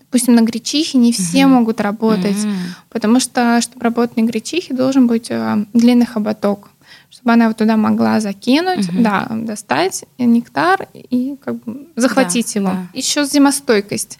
[0.00, 1.46] Допустим, на гречихе не все uh-huh.
[1.46, 2.54] могут работать, uh-huh.
[2.90, 6.68] потому что, чтобы работать на гречихе, должен быть э, длинный хоботок
[7.12, 9.02] чтобы она вот туда могла закинуть, угу.
[9.02, 12.70] да, достать нектар и как бы захватить да, его.
[12.70, 12.86] Да.
[12.94, 14.18] Еще зимостойкость.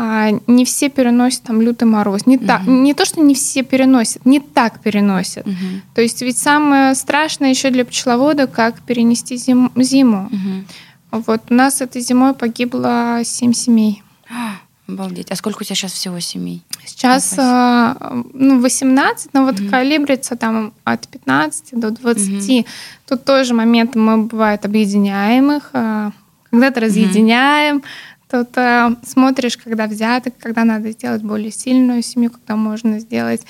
[0.00, 2.24] А, не все переносят там лютый мороз.
[2.24, 2.46] Не, угу.
[2.46, 5.44] так, не то, что не все переносят, не так переносят.
[5.44, 5.56] Угу.
[5.96, 10.30] То есть ведь самое страшное еще для пчеловода, как перенести зим, зиму.
[10.30, 11.20] Угу.
[11.26, 14.04] Вот у нас этой зимой погибло семь семей.
[14.88, 15.32] Обалдеть.
[15.32, 16.62] А сколько у тебя сейчас всего семей?
[16.86, 19.68] Сейчас а, ну, 18, но вот угу.
[19.68, 22.50] калибрится там от 15 до 20.
[22.50, 22.66] Угу.
[23.08, 26.12] Тут тоже момент мы, бывает, объединяем их, а,
[26.50, 27.84] когда-то разъединяем, угу.
[28.30, 33.42] Тут э, смотришь, когда взяток, когда надо сделать более сильную семью, когда можно сделать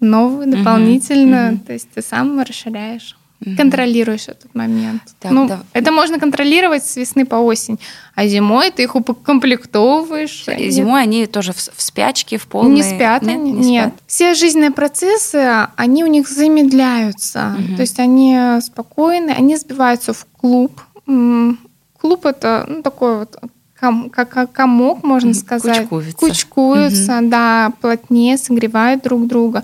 [0.00, 1.52] новую, дополнительную.
[1.52, 1.66] Uh-huh.
[1.66, 3.16] То есть ты сам расширяешь.
[3.44, 5.02] uh Контролируешь этот момент.
[5.20, 5.60] Так, ну, да.
[5.74, 7.78] Это можно контролировать с весны по осень,
[8.14, 10.46] а зимой ты их укомплектовываешь.
[10.48, 12.76] И зимой они тоже в, в спячке, в полной...
[12.76, 13.88] Не спят нет, они, не нет.
[13.88, 14.02] Спят.
[14.06, 17.54] Все жизненные процессы, они у них замедляются.
[17.58, 20.80] uh То есть они спокойны, они сбиваются в клуб.
[21.04, 23.38] Клуб это ну, такой вот
[23.80, 25.88] ком, как комок, можно сказать.
[25.88, 26.16] Кучкуются.
[26.16, 27.28] Кучкуются, угу.
[27.28, 29.62] да, плотнее, согревают друг друга.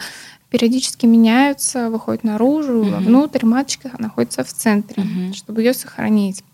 [0.51, 2.97] Периодически меняются, выходят наружу, угу.
[2.97, 3.47] внутрь.
[3.47, 5.35] Маточка находится в центре, угу.
[5.35, 6.45] чтобы ее сохранить.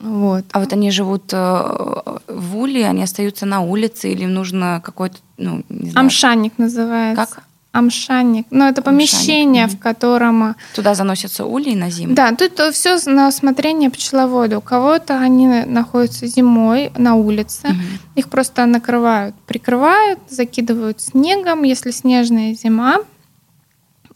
[0.00, 0.44] Вот.
[0.50, 5.62] А вот они живут э, в уле, они остаются на улице, или нужно какой-то, ну,
[5.68, 6.06] не знаю.
[6.06, 7.26] Амшанник называется.
[7.26, 7.44] Как?
[7.72, 8.46] Амшанник.
[8.50, 9.80] Ну, это помещение, Амшанник.
[9.80, 10.50] в котором...
[10.50, 12.14] Э, Туда заносятся ульи на зиму?
[12.14, 14.58] Да, тут все на усмотрение пчеловода.
[14.58, 17.68] У кого-то они находятся зимой на улице.
[17.68, 17.76] Угу.
[18.16, 22.98] Их просто накрывают, прикрывают, закидывают снегом, если снежная зима.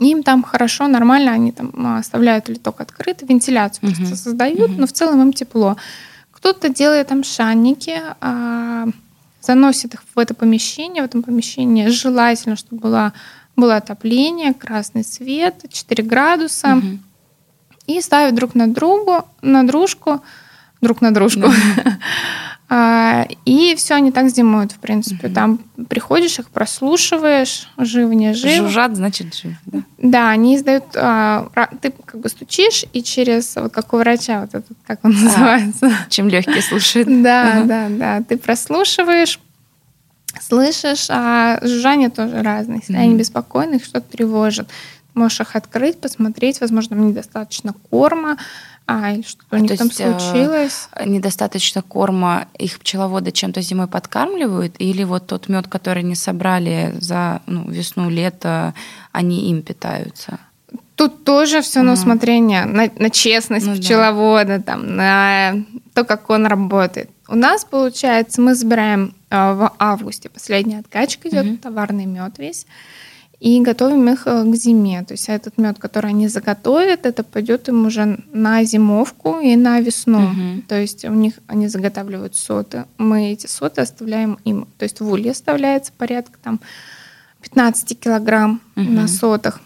[0.00, 3.96] Им там хорошо, нормально, они там а, оставляют литок открытый, вентиляцию угу.
[3.96, 4.80] просто создают, угу.
[4.80, 5.78] но в целом им тепло.
[6.30, 8.86] Кто-то делает амшанники, а,
[9.40, 11.02] заносит их в это помещение.
[11.02, 13.12] В этом помещении желательно, чтобы была
[13.56, 16.76] было отопление, красный свет, 4 градуса.
[16.76, 16.98] Угу.
[17.86, 20.20] И ставят друг на другу, на дружку,
[20.80, 21.48] друг на дружку.
[22.68, 25.28] А, и все, они так зимуют, в принципе.
[25.28, 28.56] Там приходишь, их прослушиваешь, жив, не жив.
[28.56, 29.52] Жужжат, значит, жив.
[29.66, 30.84] Да, да они издают...
[30.96, 31.48] А,
[31.80, 33.54] ты как бы стучишь, и через...
[33.54, 35.92] Вот как у врача, вот этот, как он а, называется?
[36.08, 37.08] Чем легкие слушают.
[37.22, 38.22] Да, да, да.
[38.22, 39.38] Ты прослушиваешь,
[40.42, 42.78] слышишь, а жужжание тоже разное.
[42.78, 43.00] Если mm-hmm.
[43.00, 44.68] они беспокойны, их что-то тревожит.
[45.14, 48.36] Можешь их открыть, посмотреть, возможно, им недостаточно корма,
[48.86, 50.88] а, или что-то а у них там есть, э, случилось.
[51.04, 57.42] Недостаточно корма, их пчеловоды чем-то зимой подкармливают, или вот тот мед, который они собрали за
[57.46, 58.74] ну, весну, лето,
[59.12, 60.38] они им питаются?
[60.96, 64.62] Тут тоже все на усмотрение, на, на честность ну, пчеловода, да.
[64.62, 65.54] там, на
[65.92, 67.10] то, как он работает.
[67.28, 71.58] У нас, получается, мы забираем э, в августе, последняя откачка идет, mm-hmm.
[71.58, 72.66] товарный мед весь,
[73.40, 75.04] и готовим их э, к зиме.
[75.04, 79.80] То есть этот мед, который они заготовят, это пойдет им уже на зимовку и на
[79.80, 80.20] весну.
[80.20, 80.62] Mm-hmm.
[80.66, 82.86] То есть у них они заготавливают соты.
[82.96, 84.66] Мы эти соты оставляем им.
[84.78, 86.58] То есть в улье оставляется порядка там
[87.42, 88.90] 15 килограмм mm-hmm.
[88.90, 89.60] на сотах.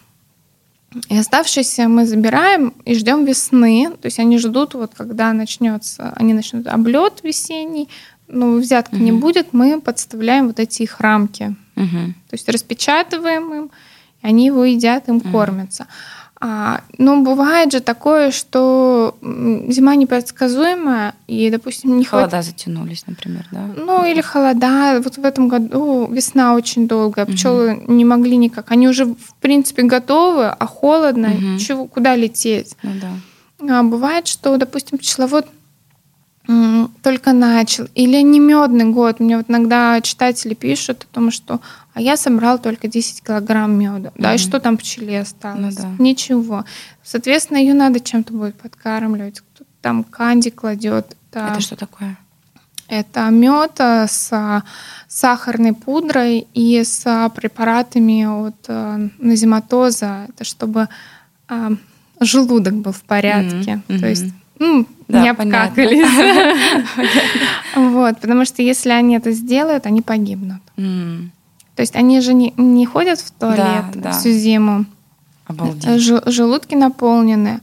[1.07, 3.91] И оставшиеся мы забираем и ждем весны.
[4.01, 7.87] То есть они ждут, вот когда начнется, они начнут облет весенний,
[8.27, 9.03] но взятка угу.
[9.03, 11.55] не будет, мы подставляем вот эти их рамки.
[11.75, 12.13] Угу.
[12.29, 13.71] То есть распечатываем им,
[14.21, 15.31] и они его едят, им угу.
[15.31, 15.87] кормятся.
[16.43, 22.45] А, ну, бывает же такое, что зима непредсказуемая, и, допустим, не Холода хватит...
[22.47, 23.69] затянулись, например, да?
[23.77, 24.99] Ну, или холода.
[25.03, 27.33] Вот в этом году весна очень долгая, угу.
[27.33, 28.71] пчелы не могли никак.
[28.71, 31.59] Они уже, в принципе, готовы, а холодно, угу.
[31.59, 32.75] чего, куда лететь?
[32.81, 33.79] Ну, да.
[33.79, 35.45] а, бывает, что, допустим, пчеловод
[37.03, 39.19] только начал, или не медный год.
[39.19, 41.59] Мне вот иногда читатели пишут о том, что
[41.93, 44.09] а я собрал только 10 килограмм меда.
[44.09, 44.21] Mm-hmm.
[44.21, 45.75] Да, и что там пчеле осталось?
[45.77, 46.03] Ну, да.
[46.03, 46.65] Ничего.
[47.03, 49.41] Соответственно, ее надо чем-то будет подкармливать.
[49.41, 51.17] Кто-то там канди кладет.
[51.31, 52.17] Это, это что такое?
[52.87, 54.63] Это мед э, с
[55.07, 60.27] сахарной пудрой и с препаратами от э, назематоза.
[60.29, 60.87] Это чтобы
[61.49, 61.69] э,
[62.21, 63.81] желудок был в порядке.
[63.87, 63.99] Mm-hmm.
[63.99, 64.25] То есть
[64.59, 66.07] ну, да, не обкакались.
[67.75, 70.61] вот, потому что если они это сделают, они погибнут.
[71.75, 74.11] То есть они же не, не ходят в туалет да, да.
[74.11, 74.85] всю зиму.
[75.47, 75.99] Обалдеть.
[76.27, 77.61] Желудки наполнены.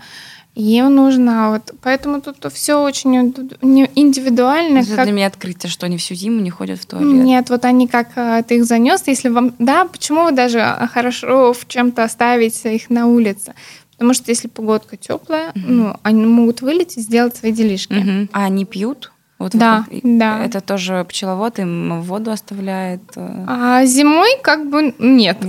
[0.58, 4.78] Им нужно вот, поэтому тут все очень индивидуально.
[4.78, 5.04] Это как...
[5.04, 7.06] для меня открытие, что они всю зиму не ходят в туалет.
[7.06, 10.88] Нет, вот они как а, ты их занес, если вам, да, почему вы даже а,
[10.88, 13.54] хорошо в чем-то оставить их на улице?
[13.98, 15.60] Потому что если погодка теплая, угу.
[15.66, 17.94] ну, они могут вылететь, сделать свои делишки.
[17.94, 18.28] Угу.
[18.32, 19.10] А они пьют?
[19.40, 20.44] Вот да, вот, да.
[20.44, 23.02] Это тоже пчеловод им воду оставляет?
[23.16, 23.44] Э?
[23.46, 25.38] А зимой как бы нет.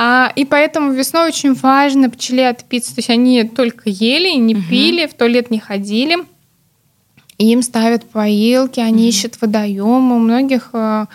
[0.00, 2.94] А, и поэтому весной очень важно пчеле отпиться.
[2.94, 4.62] То есть они только ели, не угу.
[4.70, 6.18] пили, в туалет не ходили.
[7.38, 9.08] Им ставят поилки, они угу.
[9.08, 10.14] ищут водоемы.
[10.14, 11.06] У многих э,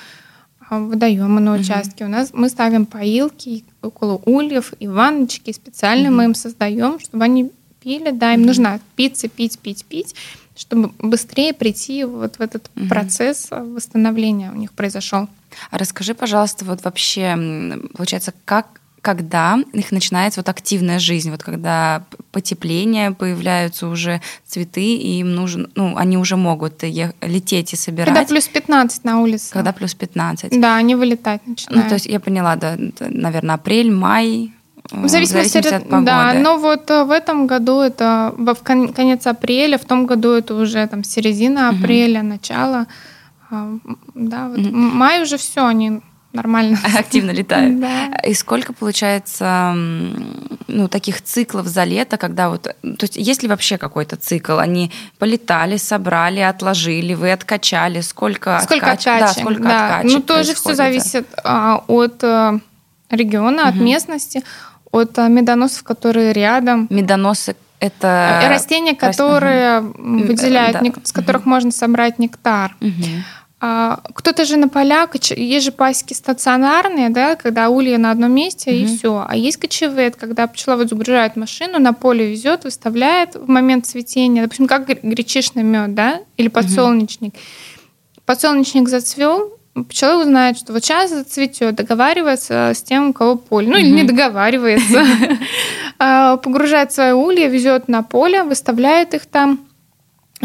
[0.80, 2.04] водоемы на участке.
[2.04, 2.12] Угу.
[2.12, 5.52] У нас мы ставим поилки около ульев и ванночки.
[5.52, 6.18] Специально угу.
[6.18, 8.12] мы им создаем, чтобы они пили.
[8.12, 8.48] Да, им угу.
[8.48, 10.16] нужно питься, пить, пить, пить,
[10.56, 12.88] чтобы быстрее прийти вот в этот угу.
[12.88, 15.28] процесс восстановления у них произошел.
[15.70, 22.04] А расскажи, пожалуйста, вот вообще, получается, как когда их начинается вот активная жизнь, вот когда
[22.32, 28.16] потепление, появляются уже цветы, и им нужен, ну, они уже могут лететь и собирать.
[28.16, 29.52] Когда плюс 15 на улице.
[29.52, 30.60] Когда плюс 15.
[30.60, 31.84] Да, они вылетать начинают.
[31.84, 34.54] Ну, то есть я поняла, да, наверное, апрель, май,
[34.89, 36.06] в зависимости, в зависимости от, погоды.
[36.06, 40.56] Да, но вот э, в этом году это в конец апреля, в том году это
[40.56, 42.30] уже там середина апреля, угу.
[42.30, 42.88] начало.
[43.50, 43.78] А,
[44.13, 44.76] да, вот угу.
[44.76, 46.02] май уже все, они
[46.34, 46.78] нормально.
[46.98, 47.80] Активно летают.
[47.80, 48.08] Да.
[48.28, 49.74] И сколько получается
[50.67, 52.63] ну, таких циклов за лето, когда вот...
[52.63, 54.58] То есть есть ли вообще какой-то цикл?
[54.58, 59.19] Они полетали, собрали, отложили, вы откачали, сколько Сколько откач...
[59.19, 59.98] да, сколько да.
[59.98, 62.60] откачек Ну, тоже все зависит а, от а,
[63.10, 63.69] региона, угу.
[63.69, 64.43] от местности,
[64.91, 66.88] от а, медоносов, которые рядом.
[66.89, 70.24] Медоносы это растения, которые угу.
[70.24, 71.02] выделяют, да.
[71.04, 71.50] с которых угу.
[71.50, 72.76] можно собрать нектар.
[72.80, 73.04] Угу.
[73.65, 78.71] А, кто-то же на полях, есть же пасеки стационарные, да, когда улья на одном месте
[78.71, 78.78] угу.
[78.78, 79.26] и все.
[79.26, 84.67] А есть кочевые, когда пчеловод загружает машину, на поле везет, выставляет в момент цветения, допустим,
[84.67, 87.36] как гречишный мед, да, или подсолнечник.
[87.36, 87.41] Угу.
[88.26, 89.54] Подсолнечник зацвел,
[89.88, 93.69] пчела узнает, что вот сейчас зацветет, договаривается с тем, у кого поле.
[93.69, 95.06] Ну, или не договаривается.
[95.99, 99.60] А, погружает свои улья, везет на поле, выставляет их там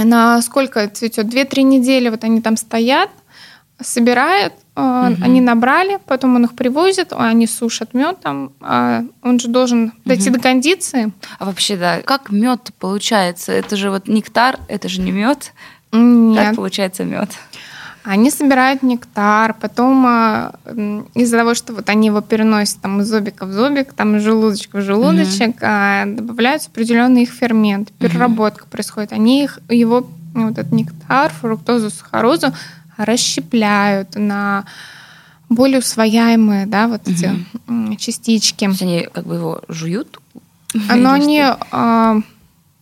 [0.04, 1.28] на сколько цветет?
[1.28, 3.10] Две-три недели вот они там стоят,
[3.80, 5.16] собирают, угу.
[5.22, 10.30] они набрали, потом он их привозит, они сушат мед там, а он же должен дойти
[10.30, 10.36] угу.
[10.38, 11.12] до кондиции.
[11.38, 13.52] А вообще, да, как мед получается?
[13.52, 15.52] Это же вот нектар, это же не мед.
[15.92, 16.48] Нет.
[16.48, 17.30] Как получается мед?
[18.08, 20.52] Они собирают нектар, потом а,
[21.12, 24.78] из-за того, что вот они его переносят там из зобика в зобик, там из желудочка
[24.78, 26.16] в желудочек, угу.
[26.16, 28.70] добавляются определенный их фермент, переработка угу.
[28.70, 29.12] происходит.
[29.12, 32.54] Они их, его, вот этот нектар, фруктозу, сахарозу
[32.96, 34.64] расщепляют на
[35.50, 37.12] более усвояемые, да, вот угу.
[37.12, 38.64] эти частички.
[38.64, 40.18] То есть они как бы его жуют?
[40.72, 41.44] Но они...
[41.72, 42.16] А,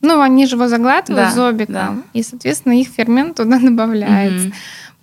[0.02, 1.96] ну, они же его заглатывают да, зобиком, да.
[2.12, 4.48] и, соответственно, их фермент туда добавляется.
[4.48, 4.54] Угу.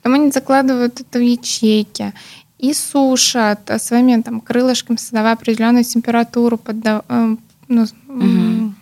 [0.03, 2.13] Потом они закладывают это в ячейки
[2.57, 6.57] и сушат своими там, крылышками, создавая определенную температуру.
[6.57, 7.35] Под, э,
[7.69, 8.73] ну, угу.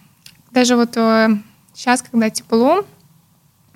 [0.51, 0.93] Даже вот
[1.73, 2.84] сейчас, э, когда тепло,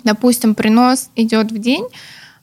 [0.02, 1.86] допустим, принос идет в день,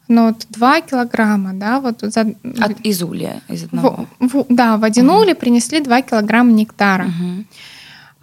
[0.08, 2.34] но вот 2 килограмма, да, вот за...
[2.60, 4.08] От из улья, из одного.
[4.20, 5.20] В, в, да, в один угу.
[5.20, 7.08] улей принесли 2 килограмма нектара.
[7.08, 7.46] Угу.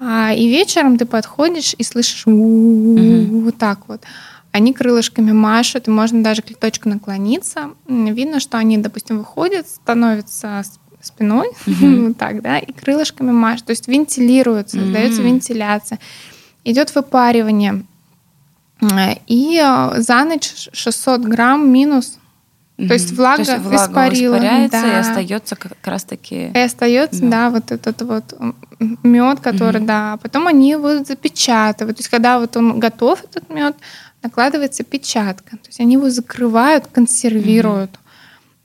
[0.00, 3.42] А, и вечером ты подходишь и слышишь угу.
[3.42, 4.02] вот так вот
[4.52, 7.70] они крылышками машут, и можно даже к леточку наклониться.
[7.86, 10.62] Видно, что они, допустим, выходят, становятся
[11.00, 12.06] спиной, mm-hmm.
[12.08, 14.84] вот так, да, и крылышками машут, то есть вентилируются, mm-hmm.
[14.84, 15.98] создается вентиляция.
[16.64, 17.84] Идет выпаривание.
[19.26, 22.18] И э, за ночь 600 грамм минус
[22.80, 22.88] Mm-hmm.
[22.88, 24.36] То есть влага, То есть влага испарила.
[24.36, 24.88] испаряется да.
[24.88, 26.46] и остается как раз таки.
[26.46, 27.30] И остается, мед.
[27.30, 28.34] да, вот этот вот
[29.02, 29.86] мед, который, mm-hmm.
[29.86, 30.18] да.
[30.22, 31.98] Потом они его запечатывают.
[31.98, 33.76] То есть, когда вот он готов, этот мед,
[34.22, 35.56] накладывается печатка.
[35.56, 37.90] То есть они его закрывают, консервируют.
[37.90, 38.00] Угу.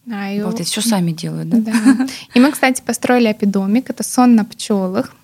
[0.05, 1.57] Да, и вот это все сами делают, да?
[1.57, 2.07] Да.
[2.33, 3.89] И мы, кстати, построили апидомик.
[3.89, 5.15] Это сон на пчелах.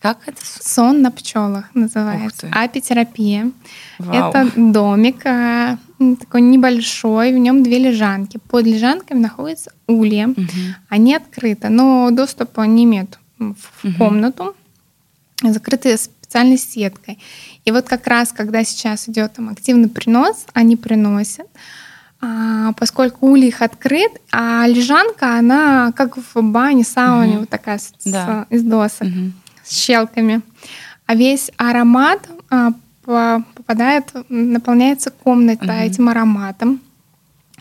[0.00, 0.40] Как это?
[0.44, 2.48] Сон на пчелах называется.
[2.52, 3.50] Апитерапия.
[3.98, 4.30] Вау.
[4.30, 5.78] Это домик а,
[6.20, 8.38] такой небольшой, в нем две лежанки.
[8.50, 10.28] Под лежанками находятся улья.
[10.28, 10.44] Угу.
[10.90, 13.94] Они открыты, но доступа не имеют в угу.
[13.98, 14.54] комнату,
[15.42, 17.18] закрытые специальной сеткой.
[17.64, 21.46] И вот как раз, когда сейчас идет там активный принос, они приносят,
[22.20, 27.40] а, поскольку улей их открыт, а лежанка, она как в бане, сауне, угу.
[27.40, 28.46] вот такая да.
[28.50, 29.32] с, из досок, угу.
[29.64, 30.42] с щелками.
[31.06, 32.72] А весь аромат а,
[33.54, 35.72] попадает, наполняется комната угу.
[35.72, 36.80] этим ароматом.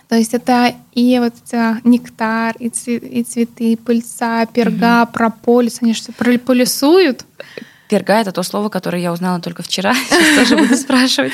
[0.08, 5.12] То есть это и вот это нектар, и, цветы, и пыльца, перга, угу.
[5.13, 7.25] прополис, они все прополисуют.
[7.88, 9.93] Перга— это то слово, которое я узнала только вчера.
[10.10, 11.34] Сейчас тоже буду спрашивать.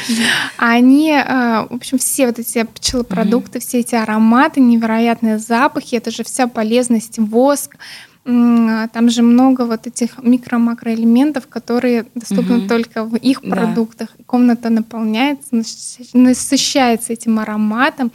[0.57, 6.23] Они, э, в общем, все вот эти пчелопродукты, все эти ароматы, невероятные запахи, это же
[6.23, 7.77] вся полезность, воск,
[8.23, 12.67] там же много вот этих микро-макроэлементов, которые доступны угу.
[12.67, 14.09] только в их продуктах.
[14.15, 14.23] Да.
[14.27, 15.63] Комната наполняется,
[16.13, 18.11] насыщается этим ароматом.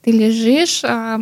[0.00, 1.20] Ты лежишь, а,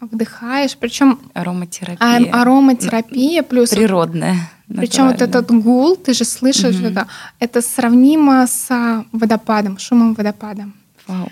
[0.00, 2.30] вдыхаешь, причем ароматерапия.
[2.32, 4.50] А, ароматерапия плюс природная.
[4.68, 6.86] Причем вот этот гул, ты же слышишь угу.
[6.86, 7.06] это,
[7.38, 10.68] это сравнимо с водопадом, шумом водопада.
[11.06, 11.30] Вау.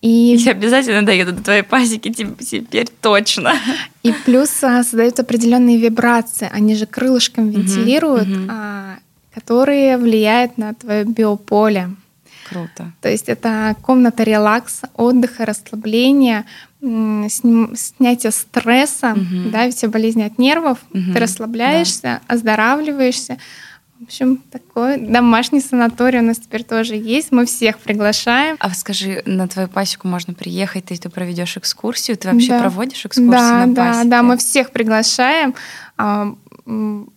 [0.00, 0.36] И...
[0.38, 3.52] Я обязательно доеду до твоей пасеки теперь точно.
[4.02, 8.46] И плюс а, создаются определенные вибрации, они же крылышком вентилируют, угу, угу.
[8.50, 8.96] А,
[9.34, 11.90] которые влияют на твое биополе.
[12.48, 12.92] Круто.
[13.00, 16.46] То есть это комната релакса, отдыха, расслабления,
[16.80, 19.50] снятие стресса, угу.
[19.50, 22.20] да, все болезни от нервов, угу, ты расслабляешься, да.
[22.26, 23.38] оздоравливаешься.
[24.00, 27.32] В общем, такой домашний санаторий у нас теперь тоже есть.
[27.32, 28.56] Мы всех приглашаем.
[28.58, 32.16] А скажи, на твою пасеку можно приехать, ты, ты проведешь экскурсию?
[32.16, 32.60] Ты вообще да.
[32.60, 34.04] проводишь экскурсию да, на пасеке?
[34.04, 35.54] Да, да, мы всех приглашаем.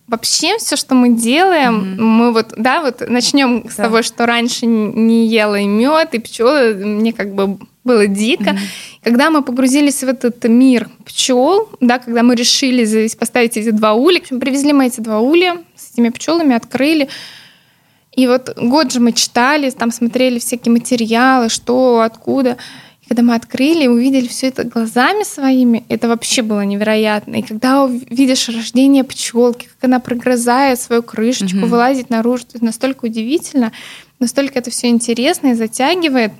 [0.08, 2.02] Вообще все, что мы делаем, mm-hmm.
[2.02, 3.70] мы вот, да, вот начнем да.
[3.70, 8.52] с того, что раньше не ела и мед, и пчелы, мне как бы было дико.
[8.52, 9.02] Mm-hmm.
[9.04, 13.94] Когда мы погрузились в этот мир пчел, да, когда мы решили здесь поставить эти два
[13.94, 17.10] улья, в общем, привезли мы эти два улья с этими пчелами, открыли.
[18.16, 22.58] И вот год же мы читали, там смотрели всякие материалы, что, откуда.
[23.04, 27.36] И когда мы открыли и увидели все это глазами своими, это вообще было невероятно.
[27.36, 31.66] И когда видишь рождение пчелки, как она прогрызает свою крышечку, mm-hmm.
[31.66, 33.72] вылазит наружу, это настолько удивительно,
[34.20, 36.32] настолько это все интересно и затягивает.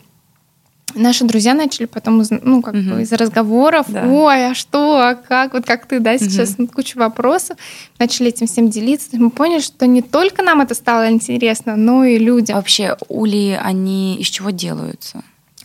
[0.96, 2.84] Наши друзья начали потом, ну, как угу.
[2.84, 4.06] бы из разговоров, да.
[4.08, 6.68] ой, а что, а как, вот как ты, да, сейчас угу.
[6.68, 7.58] куча вопросов,
[7.98, 9.10] начали этим всем делиться.
[9.14, 12.56] Мы поняли, что не только нам это стало интересно, но и людям.
[12.56, 15.24] А вообще ули, они из чего делаются?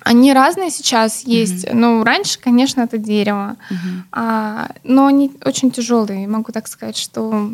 [0.09, 1.65] Они разные сейчас есть.
[1.65, 1.75] Uh-huh.
[1.75, 3.57] Ну, раньше, конечно, это дерево.
[3.71, 3.77] Uh-huh.
[4.13, 6.27] А, но они очень тяжелые.
[6.27, 7.51] Могу так сказать, что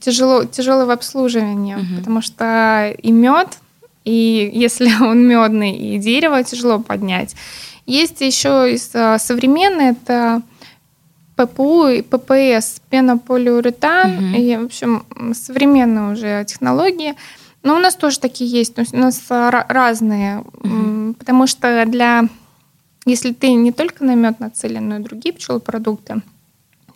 [0.00, 1.98] тяжело, тяжело в обслуживании, uh-huh.
[1.98, 3.58] потому что и мед,
[4.04, 7.34] и если он медный, и дерево тяжело поднять.
[7.86, 10.42] Есть еще и современные, это
[11.36, 14.36] ППУ и ППС, пенополиуретан, угу.
[14.36, 17.14] и, в общем, современные уже технологии.
[17.62, 21.14] Но у нас тоже такие есть, у нас разные, угу.
[21.14, 22.24] потому что для,
[23.06, 26.22] если ты не только на мед нацелен, но и другие пчелопродукты,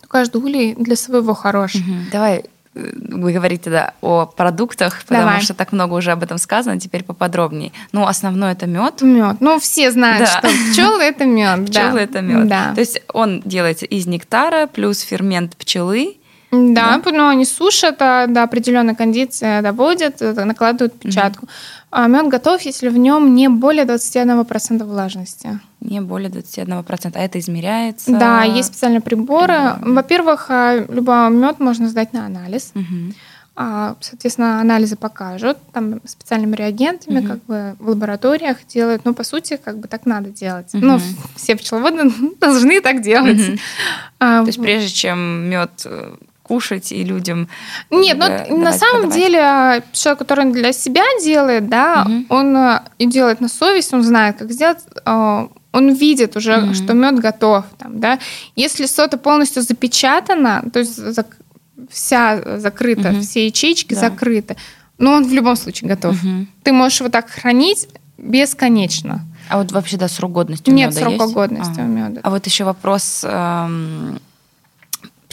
[0.01, 1.75] то каждый улей для своего хорош.
[1.75, 1.93] Угу.
[2.11, 2.43] Давай
[2.77, 5.41] вы говорите да, о продуктах, потому Давай.
[5.41, 7.71] что так много уже об этом сказано, теперь поподробнее.
[7.91, 9.01] Ну, основной это мед.
[9.01, 9.37] Мед.
[9.39, 10.39] Ну, все знают, да.
[10.39, 11.65] что пчелы это мед.
[11.69, 12.01] Пчелы да.
[12.01, 12.47] это мед.
[12.47, 12.73] Да.
[12.75, 16.16] То есть он делается из нектара плюс фермент пчелы.
[16.51, 21.45] Да, да, но они сушат, а до определенной кондиции доводят, э, накладывают печатку.
[21.45, 21.51] Угу.
[21.89, 25.59] А мед готов, если в нем не более 21% влажности.
[25.79, 27.11] Не более 21%.
[27.15, 28.11] А это измеряется?
[28.11, 29.53] Да, есть специальные приборы.
[29.75, 29.93] приборы.
[29.93, 32.71] Во-первых, а, любой мед можно сдать на анализ.
[32.75, 33.13] Угу.
[34.01, 37.27] Соответственно, анализы покажут, там специальными реагентами, угу.
[37.27, 39.03] как бы в лабораториях делают.
[39.03, 40.75] Но по сути, как бы так надо делать.
[40.75, 40.85] Угу.
[40.85, 40.99] Ну,
[41.35, 43.49] все пчеловоды должны так делать.
[43.49, 43.57] Угу.
[44.19, 46.15] А, То есть прежде чем мед э,
[46.47, 47.47] кушать и людям.
[47.89, 48.17] Нет,
[48.49, 49.15] ну на самом продавать.
[49.15, 52.25] деле а, человек, который для себя делает, да, угу.
[52.29, 54.79] он а, и делает на совесть, он знает, как сделать.
[55.73, 56.73] Он видит уже, угу.
[56.73, 58.19] что мед готов, там, да.
[58.55, 60.99] Если сота полностью запечатана, то есть
[61.89, 63.21] вся закрыта, угу.
[63.21, 63.99] все ячейки да.
[63.99, 64.55] закрыты,
[64.97, 66.15] но он в любом случае готов.
[66.15, 66.47] Угу.
[66.63, 67.87] Ты можешь его так хранить
[68.17, 69.21] бесконечно.
[69.49, 71.33] А вот вообще, да, срок годности у Нет меда есть?
[71.33, 71.83] годности а.
[71.83, 72.21] у меда.
[72.23, 73.23] А вот еще вопрос.
[73.23, 74.19] Эм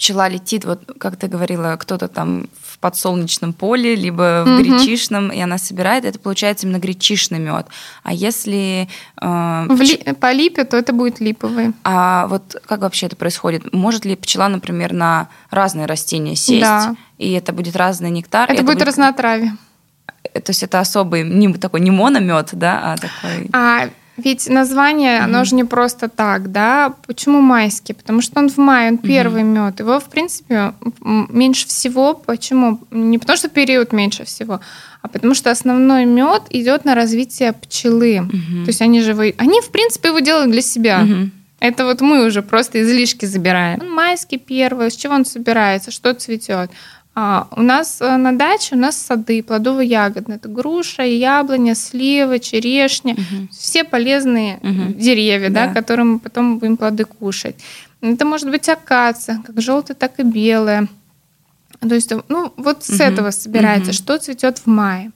[0.04, 4.62] пчела летит, вот как ты говорила, кто-то там в подсолнечном поле, либо в угу.
[4.62, 7.68] гречишном, и она собирает, это получается именно гречишный мед.
[8.02, 8.86] А если...
[9.22, 11.72] Э, в ли, по липе, то это будет липовый.
[11.84, 13.72] А вот как вообще это происходит?
[13.72, 16.94] Может ли пчела, например, на разные растения сесть, да.
[17.16, 18.44] и это будет разный нектар?
[18.44, 19.56] Это, это будет, будет разнотравие.
[20.34, 23.48] То есть это особый, не такой не мономед, да, а такой...
[23.54, 25.24] А ведь название, mm-hmm.
[25.24, 26.94] оно же не просто так, да?
[27.06, 27.94] Почему майский?
[27.94, 29.66] Потому что он в мае, он первый mm-hmm.
[29.66, 29.80] мед.
[29.80, 32.14] Его, в принципе, меньше всего.
[32.14, 32.80] Почему?
[32.90, 34.60] Не потому что период меньше всего,
[35.02, 38.18] а потому что основной мед идет на развитие пчелы.
[38.18, 38.64] Mm-hmm.
[38.64, 41.02] То есть они же, они, в принципе, его делают для себя.
[41.02, 41.30] Mm-hmm.
[41.60, 43.80] Это вот мы уже просто излишки забираем.
[43.80, 46.70] Он майский первый, с чего он собирается, что цветет.
[47.16, 50.36] А, у нас э, на даче у нас сады плодово-ягодные.
[50.36, 53.12] Это груша, яблоня, слива, черешня.
[53.14, 53.48] Угу.
[53.52, 54.94] Все полезные угу.
[54.94, 55.66] деревья, да.
[55.66, 57.54] Да, которым мы потом будем плоды кушать.
[58.00, 60.88] Это может быть акация, как желтая, так и белая.
[61.80, 63.02] То есть, ну, вот с угу.
[63.02, 63.96] этого собирается, угу.
[63.96, 65.12] что цветет в мае.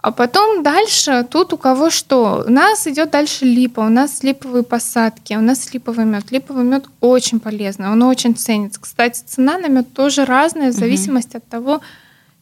[0.00, 2.44] А потом дальше тут у кого что.
[2.46, 6.30] У нас идет дальше липа, у нас липовые посадки, у нас липовый мед.
[6.30, 8.80] Липовый мед очень полезный, он очень ценится.
[8.80, 11.38] Кстати, цена на мед тоже разная в зависимости угу.
[11.38, 11.80] от того,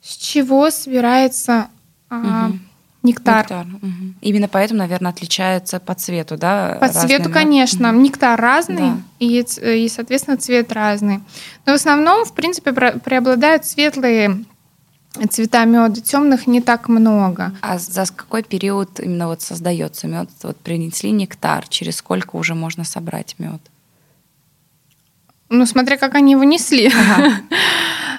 [0.03, 1.69] с чего собирается
[2.11, 2.21] угу.
[2.29, 2.53] а,
[3.03, 3.39] нектар.
[3.39, 3.67] нектар.
[3.67, 4.15] Угу.
[4.21, 6.77] Именно поэтому, наверное, отличается по цвету, да?
[6.79, 7.33] По цвету, мед.
[7.33, 7.89] конечно.
[7.89, 8.01] Угу.
[8.01, 8.97] Нектар разный, да.
[9.19, 11.21] и, и, соответственно, цвет разный.
[11.65, 14.45] Но в основном, в принципе, преобладают светлые
[15.29, 17.53] цвета меда темных не так много.
[17.61, 20.29] А за какой период именно вот создается мед?
[20.43, 23.61] Вот принесли нектар, через сколько уже можно собрать мед?
[25.49, 26.89] Ну, смотря как они его несли.
[26.89, 27.41] Ага.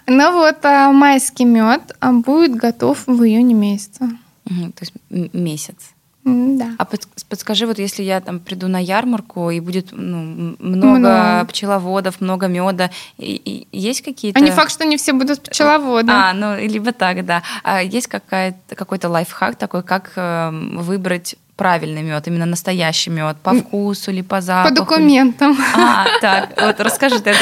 [0.10, 4.06] Ну вот а, майский мед а, будет готов в июне месяце.
[4.46, 4.94] Угу, то есть
[5.34, 5.92] месяц.
[6.28, 6.72] Да.
[6.78, 6.86] А
[7.30, 12.48] подскажи, вот если я там приду на ярмарку и будет ну, много, много пчеловодов, много
[12.48, 14.40] меда, и, и есть какие-то?
[14.40, 16.12] А не факт, что не все будут пчеловоды.
[16.12, 17.44] А, ну либо так, да.
[17.64, 23.54] А есть какая-то какой-то лайфхак такой, как э, выбрать правильный мед, именно настоящий мед, по
[23.54, 24.76] вкусу или по запаху?
[24.76, 25.58] По документам.
[25.76, 27.34] А, так, вот расскажи это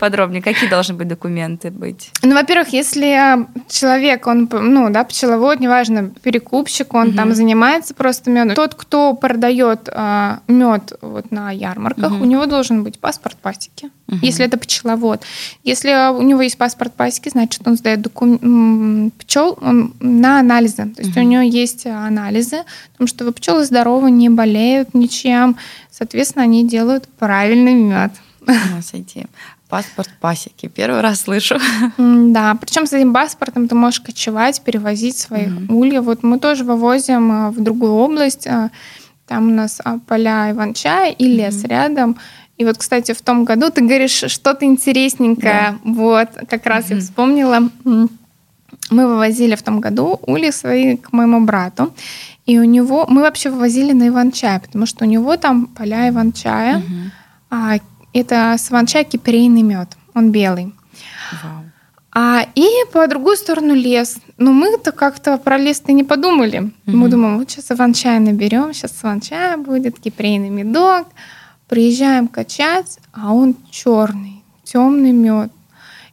[0.00, 0.42] подробнее.
[0.42, 2.10] Какие должны быть документы быть?
[2.22, 7.16] Ну, во-первых, если человек, он, ну, да, пчеловод, неважно, перекупщик, он угу.
[7.16, 12.24] там занимается просто медом, тот, кто продает а, мед вот на ярмарках, угу.
[12.24, 14.18] у него должен быть паспорт пасеки, угу.
[14.20, 15.22] если это пчеловод.
[15.62, 19.12] Если у него есть паспорт пасеки, значит, он сдает докум...
[19.18, 20.86] пчел он на анализы.
[20.86, 21.20] То есть угу.
[21.20, 25.56] у него есть анализы, потому что вы пчелы здоровы, не болеют ничем.
[25.90, 28.12] Соответственно, они делают правильный мед.
[28.82, 29.26] Сойти.
[29.68, 30.66] Паспорт пасеки.
[30.66, 31.56] Первый раз слышу.
[31.98, 36.04] Да, причем с этим паспортом ты можешь кочевать, перевозить своих mm ульев.
[36.04, 38.46] Вот мы тоже вывозим э, в другую область.
[38.46, 38.70] Э,
[39.26, 42.16] там у нас а, поля иван-чая и лес mm рядом.
[42.58, 45.78] И вот, кстати, в том году ты говоришь что-то интересненькое.
[45.84, 45.92] Да.
[45.92, 47.70] Вот, как раз mm я вспомнила.
[48.90, 51.92] Мы вывозили в том году ули свои к моему брату.
[52.50, 56.78] И у него мы вообще вывозили на Иван-чай, потому что у него там поля Иван-чая.
[56.78, 57.10] Угу.
[57.50, 57.78] А,
[58.12, 60.74] это с Иван-чая кипрейный мед, он белый.
[61.44, 61.62] Вау.
[62.12, 64.18] А, и по другую сторону лес.
[64.36, 66.72] Но мы-то как-то про лес-то не подумали.
[66.88, 66.96] Угу.
[66.96, 71.06] Мы думаем, вот сейчас иван-чай наберем, сейчас иван-чай будет, кипрейный медок.
[71.68, 75.52] Приезжаем качать, а он черный, темный мед.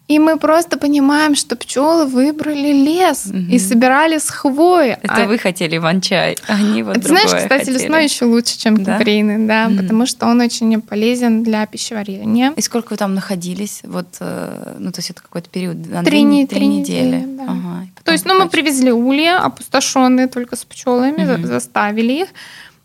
[0.08, 3.38] И мы просто понимаем, что пчелы выбрали лес угу.
[3.38, 4.98] и собирали с хвои.
[5.02, 5.28] Это а...
[5.28, 7.74] вы хотели иван-чай, а они вот Ты знаешь, кстати, хотели.
[7.74, 8.98] лесной еще лучше, чем да?
[8.98, 9.82] кипрейный, да, угу.
[9.82, 12.54] потому что он очень полезен для пищеварения.
[12.56, 13.82] И сколько вы там находились?
[13.84, 15.84] Вот, э, ну, то есть это какой-то период?
[15.84, 17.18] Три, три, три недели.
[17.18, 17.44] недели да.
[17.44, 21.46] ага, то есть, ну, мы привезли улья, опустошенные только с пчелами, угу.
[21.46, 22.30] заставили их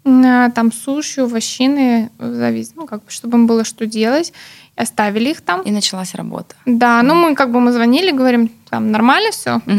[0.04, 4.32] а, там суши, овощины, завис, ну, как бы, чтобы им было что делать
[4.76, 5.62] оставили их там.
[5.62, 6.54] И началась работа.
[6.66, 9.60] Да, ну мы как бы мы звонили, говорим, там нормально все.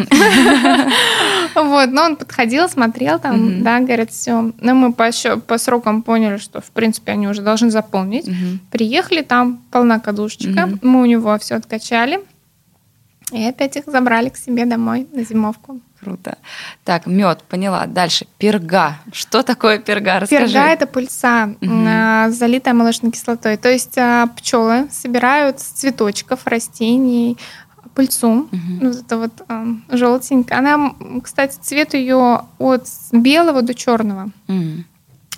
[1.56, 4.52] Вот, но он подходил, смотрел там, да, говорят, все.
[4.60, 8.28] Но мы по срокам поняли, что, в принципе, они уже должны заполнить.
[8.72, 12.20] Приехали, там полна кадушечка, мы у него все откачали.
[13.32, 15.80] И опять их забрали к себе домой на зимовку.
[16.04, 16.38] Круто.
[16.84, 17.86] Так, мед, поняла.
[17.86, 18.28] Дальше.
[18.38, 18.98] Перга.
[19.12, 20.20] Что такое перга?
[20.20, 20.54] Расскажи.
[20.54, 22.34] Перга это пыльца, угу.
[22.34, 23.58] залитая молочной кислотой.
[23.58, 27.38] То есть а, пчелы собирают с цветочков, растений
[27.96, 28.50] пыльцу.
[28.52, 28.88] Угу.
[28.88, 30.60] Вот это вот а, желтенькая.
[30.60, 30.94] Она,
[31.24, 34.30] кстати, цвет ее от белого до черного.
[34.48, 34.84] Угу.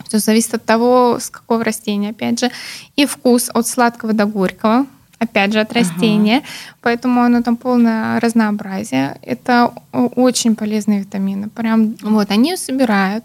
[0.08, 2.50] Все зависит от того, с какого растения, опять же.
[2.96, 4.88] И вкус от сладкого до горького
[5.20, 6.46] опять же, от растения, ага.
[6.82, 9.18] поэтому оно там полное разнообразие.
[9.22, 11.50] Это очень полезные витамины.
[11.50, 13.24] Прям вот они собирают.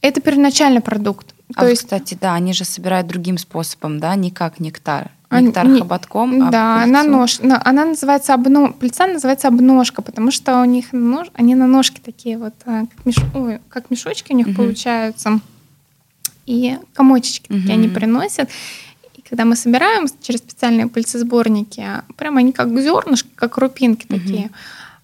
[0.00, 1.34] Это первоначальный продукт.
[1.54, 5.10] А То вот, есть, кстати, да, они же собирают другим способом, да, не как нектар.
[5.30, 6.48] нектар не, хоботком.
[6.48, 11.28] А да, на нож, она называется обно, пыльца называется обножка, потому что у них нож,
[11.34, 14.56] они на ножке такие вот, а, как, меш, ой, как мешочки у них угу.
[14.56, 15.40] получаются,
[16.46, 17.60] и комочечки угу.
[17.60, 18.48] такие они приносят.
[19.32, 21.86] Когда мы собираем через специальные пыльцесборники,
[22.18, 24.20] прямо они как зернышки, как крупинки угу.
[24.20, 24.50] такие.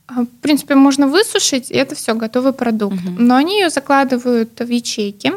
[0.07, 2.97] В принципе, можно высушить, и это все готовый продукт.
[2.97, 3.23] Угу.
[3.23, 5.33] Но они ее закладывают в ячейки,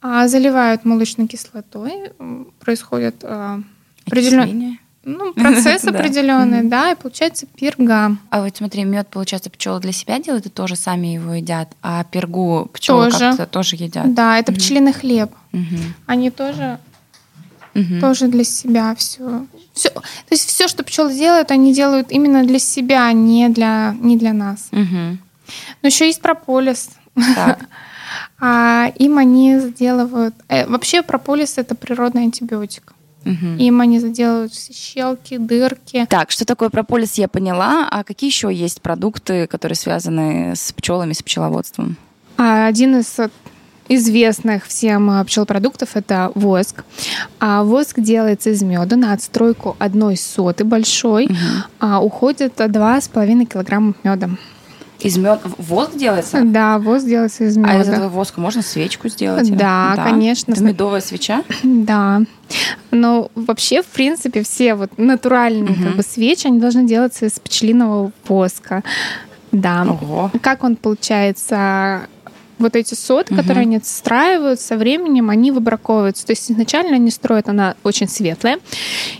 [0.00, 2.12] а, заливают молочной кислотой,
[2.60, 3.60] происходит а,
[4.06, 8.16] определенный ну, процесс определенный, да, и получается пирга.
[8.30, 12.04] А вот смотри, мед, получается, пчелы для себя делают и тоже сами его едят, а
[12.04, 13.18] пергу пчелы тоже.
[13.18, 14.14] как-то тоже едят.
[14.14, 15.32] Да, это пчелиный хлеб.
[16.06, 16.78] Они тоже
[18.00, 19.46] тоже для себя все.
[19.72, 19.90] все.
[19.90, 24.32] То есть все, что пчелы делают, они делают именно для себя, не для, не для
[24.32, 24.68] нас.
[24.72, 25.18] Но
[25.86, 26.90] еще есть прополис.
[27.34, 27.60] Так.
[28.40, 30.34] А им они заделывают...
[30.48, 32.94] Э, вообще прополис– это природный антибиотик.
[33.24, 33.46] Угу.
[33.58, 36.06] Им они заделывают все щелки, дырки.
[36.08, 37.86] Так, что такое прополис, я поняла.
[37.90, 41.96] А какие еще есть продукты, которые связаны с пчелами, с пчеловодством?
[42.38, 43.18] А, один из
[43.90, 46.84] известных всем э, пчелопродуктов это воск.
[47.40, 51.26] А воск делается из меда на отстройку одной соты большой.
[51.26, 51.34] Угу.
[51.80, 54.30] А, уходит 2,5 килограмма меда.
[55.00, 56.42] Из меда воск делается?
[56.44, 57.72] Да, воск делается из меда.
[57.72, 59.50] А из этого воска можно свечку сделать?
[59.56, 60.04] Да, да.
[60.04, 60.52] конечно.
[60.52, 61.42] Это медовая свеча?
[61.64, 62.22] Да.
[62.90, 65.82] Но вообще, в принципе, все вот натуральные угу.
[65.82, 68.84] как бы свечи, они должны делаться из пчелиного воска.
[69.52, 69.84] Да.
[70.00, 70.30] Ого.
[70.42, 72.02] Как он получается?
[72.60, 73.42] Вот эти соты, угу.
[73.42, 76.26] которые они отстраивают, со временем они выбраковываются.
[76.26, 78.58] То есть изначально они строят, она очень светлая,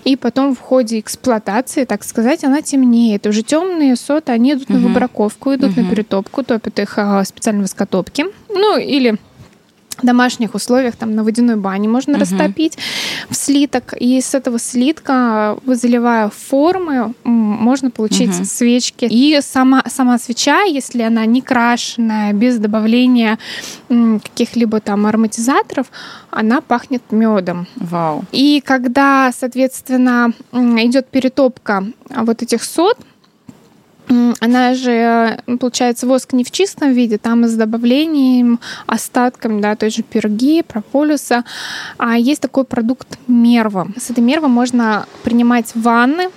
[0.04, 3.26] и потом в ходе эксплуатации, так сказать, она темнеет.
[3.26, 4.74] Уже темные соты, они идут угу.
[4.74, 5.80] на выбраковку, идут угу.
[5.80, 8.26] на перетопку, топят их а, специально в воскотопке.
[8.48, 9.18] Ну, или
[10.02, 12.20] домашних условиях, там на водяной бане можно угу.
[12.20, 12.78] растопить
[13.28, 18.44] в слиток, и с этого слитка, заливая формы, можно получить угу.
[18.44, 19.06] свечки.
[19.10, 23.38] И сама, сама свеча, если она не крашеная, без добавления
[23.88, 25.86] каких-либо там ароматизаторов,
[26.30, 27.66] она пахнет медом.
[27.76, 28.24] Вау.
[28.32, 32.98] И когда, соответственно, идет перетопка вот этих сот,
[34.40, 40.02] она же, получается, воск не в чистом виде, там с добавлением, остатками, да, той же
[40.02, 41.44] перги, прополиса.
[41.98, 43.88] А есть такой продукт мерва.
[43.96, 46.30] С этой мервы можно принимать ванны,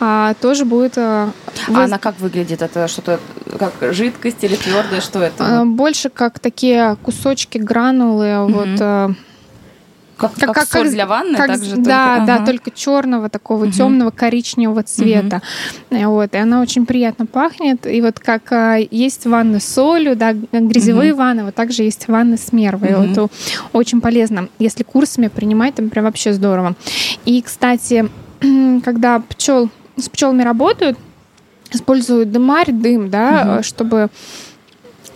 [0.00, 0.96] а тоже будет...
[0.96, 1.30] А,
[1.68, 2.62] а она как выглядит?
[2.62, 3.18] Это что-то
[3.58, 5.00] как жидкость или твердое?
[5.00, 5.60] Что это?
[5.60, 8.52] А, больше как такие кусочки, гранулы, угу.
[8.52, 9.16] вот
[10.18, 12.46] как, как, как соль как, для ванны, как, также да, только, да, ага.
[12.46, 13.72] только черного такого угу.
[13.72, 15.42] темного коричневого цвета,
[15.90, 16.10] угу.
[16.10, 20.32] вот, и она очень приятно пахнет, и вот как а, есть ванны с солью, да,
[20.32, 21.20] грязевые угу.
[21.20, 23.20] ванны, вот также есть ванны с мервой, угу.
[23.20, 23.32] вот,
[23.72, 26.74] очень полезно, если курсами принимать, там прям вообще здорово.
[27.24, 28.08] И, кстати,
[28.84, 30.98] когда пчел с пчелами работают,
[31.70, 33.62] используют дымарь, дым, да, угу.
[33.62, 34.08] чтобы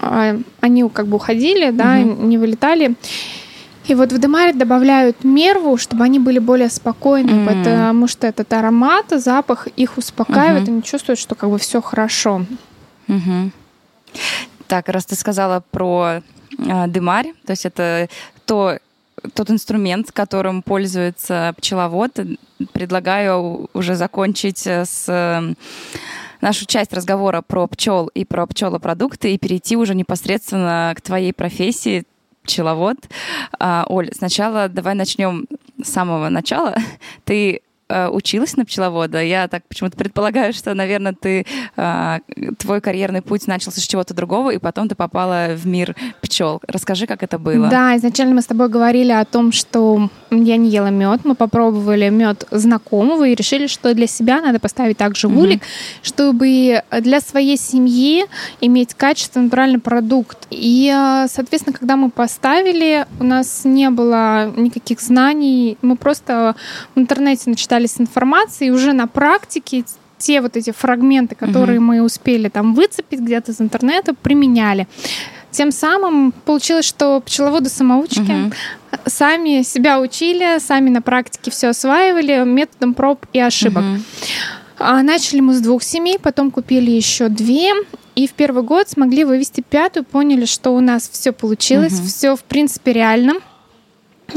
[0.00, 2.26] а, они как бы уходили, да, угу.
[2.26, 2.94] не вылетали.
[3.88, 7.46] И вот в Демаре добавляют мерву, чтобы они были более спокойны, mm.
[7.46, 10.72] потому что этот аромат, запах их успокаивает, uh-huh.
[10.72, 12.46] они чувствуют, что как бы все хорошо.
[13.08, 13.50] Uh-huh.
[14.68, 16.22] Так, раз ты сказала про
[16.58, 18.08] э, Демарь, то есть это
[18.46, 18.78] то,
[19.34, 22.20] тот инструмент, которым пользуется пчеловод,
[22.72, 25.54] предлагаю уже закончить с э,
[26.40, 32.04] нашу часть разговора про пчел и про пчелопродукты и перейти уже непосредственно к твоей профессии
[32.44, 32.96] пчеловод.
[33.58, 35.46] А, Оль, сначала давай начнем
[35.82, 36.76] с самого начала.
[37.24, 37.62] Ты
[38.10, 39.22] училась на пчеловода.
[39.22, 42.18] Я так почему-то предполагаю, что, наверное, ты э,
[42.58, 46.60] твой карьерный путь начался с чего-то другого, и потом ты попала в мир пчел.
[46.66, 47.68] Расскажи, как это было.
[47.68, 51.20] Да, изначально мы с тобой говорили о том, что я не ела мед.
[51.24, 55.98] Мы попробовали мед знакомого и решили, что для себя надо поставить также в улик, mm-hmm.
[56.02, 58.24] чтобы для своей семьи
[58.60, 60.38] иметь качественный натуральный продукт.
[60.50, 65.76] И, э, соответственно, когда мы поставили, у нас не было никаких знаний.
[65.82, 66.54] Мы просто
[66.94, 69.84] в интернете начитали с информацией, и уже на практике
[70.18, 71.86] те вот эти фрагменты, которые угу.
[71.86, 74.86] мы успели там выцепить где-то из интернета, применяли.
[75.50, 78.52] Тем самым получилось, что пчеловоды-самоучки угу.
[79.06, 83.82] сами себя учили, сами на практике все осваивали методом проб и ошибок.
[83.82, 85.02] Угу.
[85.02, 87.72] Начали мы с двух семей, потом купили еще две,
[88.14, 92.06] и в первый год смогли вывести пятую, поняли, что у нас все получилось, угу.
[92.06, 93.34] все в принципе реально.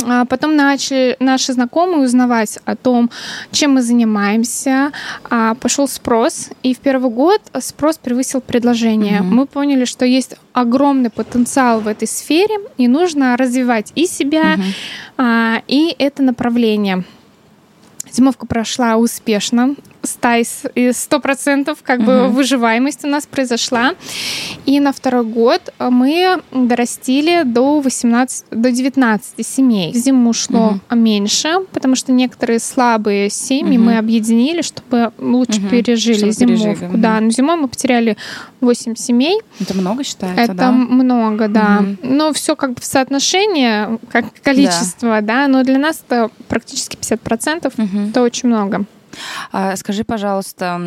[0.04, 3.10] А потом начали наши знакомые узнавать о том,
[3.52, 4.92] чем мы занимаемся.
[5.30, 9.22] А, пошел спрос, и в первый год спрос превысил предложение.
[9.22, 9.28] Угу.
[9.28, 15.24] Мы поняли, что есть огромный потенциал в этой сфере, и нужно развивать и себя, угу.
[15.68, 17.04] и это направление.
[18.12, 19.76] Зимовка прошла успешно
[20.06, 22.06] стайс и сто процентов как угу.
[22.06, 23.94] бы выживаемость у нас произошла.
[24.66, 29.92] И на второй год мы дорастили до 18, до 19 семей.
[29.92, 30.96] В зиму ушло угу.
[30.96, 33.86] меньше, потому что некоторые слабые семьи угу.
[33.86, 35.70] мы объединили, чтобы лучше угу.
[35.70, 36.80] пережили чтобы зимовку.
[36.80, 37.02] Пережили.
[37.02, 38.18] Да, но зимой мы потеряли
[38.62, 39.40] 8 семей.
[39.60, 40.72] Это много считается, Это да?
[40.72, 41.80] много, да.
[41.82, 41.98] Угу.
[42.16, 46.98] Но все как бы в соотношении, как количество, да, да но для нас это практически
[46.98, 48.10] 50%, угу.
[48.10, 48.86] это очень много.
[49.52, 50.80] А, скажи, пожалуйста,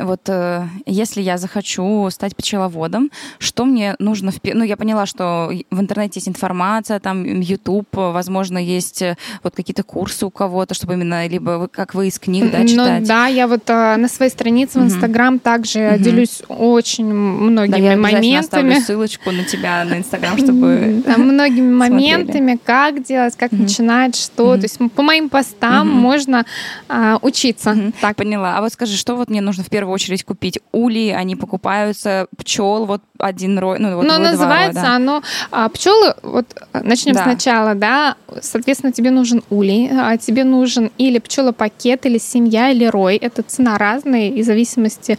[0.00, 4.30] вот э, если я захочу стать пчеловодом, что мне нужно...
[4.30, 4.38] В...
[4.42, 9.82] Ну, я поняла, что в интернете есть информация, там YouTube, возможно, есть э, вот какие-то
[9.82, 13.00] курсы у кого-то, чтобы именно либо как вы из книг, да, ну читать.
[13.00, 16.02] Ну, да, я вот э, на своей странице в Инстаграм также угу.
[16.02, 18.36] делюсь очень многими да, я моментами.
[18.36, 23.62] оставлю ссылочку на тебя на Инстаграм, чтобы да, Многими моментами, как делать, как угу.
[23.62, 24.52] начинать, что.
[24.52, 24.56] Угу.
[24.56, 25.96] То есть по моим постам угу.
[25.96, 26.44] можно
[26.88, 27.92] а, учиться учиться.
[28.00, 28.58] Так, поняла.
[28.58, 30.58] А вот скажи, что вот мне нужно в первую очередь купить?
[30.72, 33.78] Ули, они покупаются, пчел, вот один рой.
[33.78, 34.96] Ну, вот ну называется два роя, да.
[34.96, 36.14] оно а, пчелы.
[36.22, 37.24] Вот начнем да.
[37.24, 38.16] сначала, да.
[38.40, 43.16] Соответственно, тебе нужен улей, а тебе нужен или пчелопакет, или семья, или рой.
[43.16, 45.18] Это цена разная, и в зависимости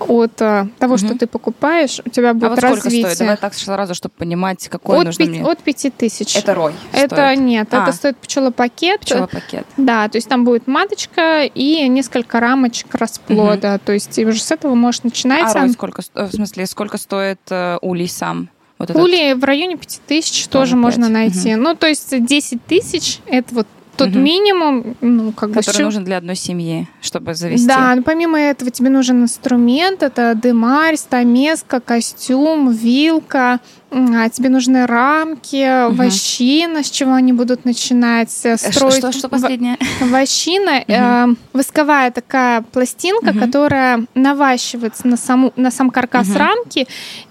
[0.00, 0.98] от а, того, угу.
[0.98, 3.02] что ты покупаешь, у тебя будет а вот развитие.
[3.02, 3.18] Сколько стоит?
[3.18, 5.44] Давай так сразу, чтобы понимать, какой от нужно 5, мне.
[5.44, 6.36] От пяти тысяч.
[6.36, 6.72] Это рой.
[6.92, 7.38] Это стоит.
[7.38, 7.82] нет, а.
[7.82, 9.00] это стоит пчелопакет.
[9.00, 9.66] Пчелопакет.
[9.76, 13.74] Да, то есть там будет маточка и несколько рамочек расплода.
[13.74, 13.82] Угу.
[13.84, 15.54] То есть уже с этого можешь начинать.
[15.54, 16.02] А сколько?
[16.14, 18.48] В смысле, сколько стоит э, улей сам?
[18.78, 21.54] Вот Улей в районе 5000 тоже, тоже можно найти.
[21.54, 21.62] Угу.
[21.62, 23.66] Ну, то есть 10 тысяч это вот
[23.98, 24.18] тот угу.
[24.18, 25.84] минимум, ну, как Который бы...
[25.84, 27.66] нужен для одной семьи, чтобы завести.
[27.66, 34.86] Да, но помимо этого тебе нужен инструмент, это дымарь, стамеска, костюм, вилка, а тебе нужны
[34.86, 35.96] рамки, угу.
[35.96, 38.98] вощина, с чего они будут начинать э, строить.
[38.98, 39.78] Что, что, что последнее?
[40.00, 40.84] Вощина, угу.
[40.88, 43.38] э, восковая такая пластинка, угу.
[43.38, 46.38] которая наващивается на, саму, на сам каркас угу.
[46.38, 46.86] рамки,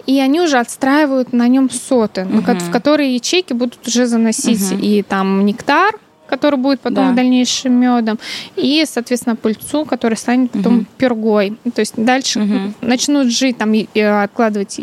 [0.07, 2.41] и они уже отстраивают на нем соты, угу.
[2.41, 4.82] в которые ячейки будут уже заносить угу.
[4.82, 5.95] и там нектар,
[6.28, 7.11] который будет потом да.
[7.11, 8.19] в дальнейшем медом,
[8.55, 10.86] и, соответственно, пыльцу, которая станет потом угу.
[10.97, 11.57] пергой.
[11.73, 12.73] То есть дальше угу.
[12.82, 14.80] начнут жить, там, и, и откладывать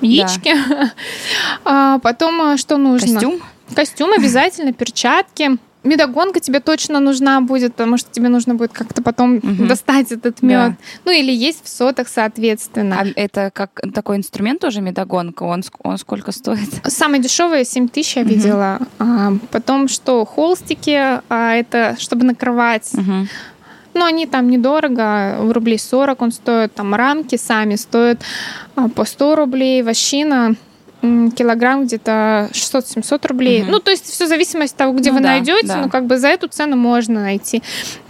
[0.00, 0.54] яички.
[0.68, 0.92] Да.
[1.64, 3.14] а, потом а, что нужно?
[3.14, 3.40] Костюм?
[3.74, 9.36] Костюм обязательно, перчатки медогонка тебе точно нужна будет, потому что тебе нужно будет как-то потом
[9.36, 9.66] угу.
[9.66, 10.70] достать этот мед.
[10.70, 10.76] Да.
[11.04, 13.00] Ну или есть в сотах, соответственно.
[13.00, 15.44] А это как такой инструмент тоже медогонка?
[15.44, 16.68] Он, он сколько стоит?
[16.84, 18.30] Самый дешевый 7 тысяч я угу.
[18.30, 18.78] видела.
[18.98, 22.90] А, потом что, холстики, а, это чтобы накрывать.
[22.94, 23.28] Угу.
[23.92, 28.20] Ну, они там недорого, в рублей 40 он стоит, там рамки сами стоят
[28.76, 30.54] а, по 100 рублей, вощина
[31.00, 33.62] килограмм где-то 600-700 рублей.
[33.62, 33.70] Угу.
[33.70, 35.66] Ну, то есть все в зависимости от того, где ну, вы да, найдете.
[35.66, 35.76] Да.
[35.76, 37.62] Ну, как бы за эту цену можно найти.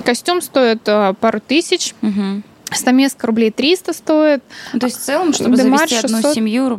[0.04, 1.94] Костюм стоит э, пару тысяч.
[2.02, 2.42] Угу.
[2.72, 4.42] Стамеска рублей 300 стоит.
[4.72, 6.18] Ну, то есть в целом, чтобы Демар завести 600...
[6.18, 6.76] одну семью,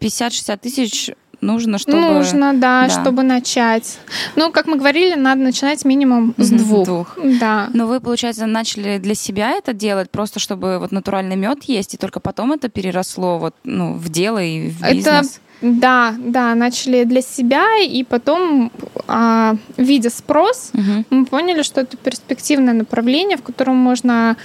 [0.00, 1.10] 50-60 э, тысяч
[1.40, 2.00] нужно, чтобы...
[2.00, 3.98] Нужно, да, да, чтобы начать.
[4.36, 6.86] Ну, как мы говорили, надо начинать минимум с двух.
[6.86, 7.18] двух.
[7.40, 7.68] Да.
[7.74, 11.96] Но вы, получается, начали для себя это делать, просто чтобы вот натуральный мед есть, и
[11.96, 15.06] только потом это переросло вот, ну, в дело и в бизнес?
[15.06, 18.72] Это да, да, начали для себя, и потом,
[19.06, 21.04] а, видя спрос, угу.
[21.10, 24.36] мы поняли, что это перспективное направление, в котором можно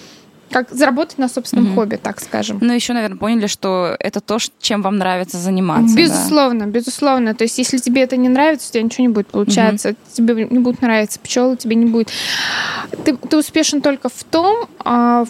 [0.55, 1.81] как заработать на собственном угу.
[1.81, 2.59] хобби, так скажем.
[2.61, 5.93] Ну, еще, наверное, поняли, что это то, чем вам нравится заниматься.
[5.97, 6.71] Безусловно, да?
[6.71, 7.35] безусловно.
[7.35, 9.89] То есть, если тебе это не нравится, у тебя ничего не будет получаться.
[9.89, 9.97] Угу.
[10.13, 12.09] Тебе не будут нравиться пчелы, тебе не будет.
[13.03, 15.25] Ты, ты успешен только в том, а,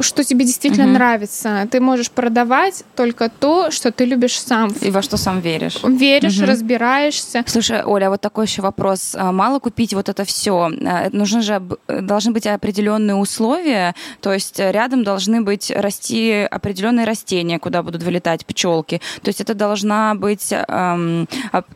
[0.00, 0.94] что тебе действительно угу.
[0.94, 1.68] нравится.
[1.70, 4.72] Ты можешь продавать только то, что ты любишь сам.
[4.80, 5.84] И во что сам веришь.
[5.84, 6.46] Веришь, угу.
[6.46, 7.44] разбираешься.
[7.46, 9.14] Слушай, Оля, вот такой еще вопрос.
[9.14, 10.68] А, мало купить вот это все.
[10.84, 13.94] А, нужны же должны быть определенные условия.
[14.20, 19.00] То есть рядом должны быть расти определенные растения, куда будут вылетать пчелки.
[19.22, 21.28] То есть это должна быть эм,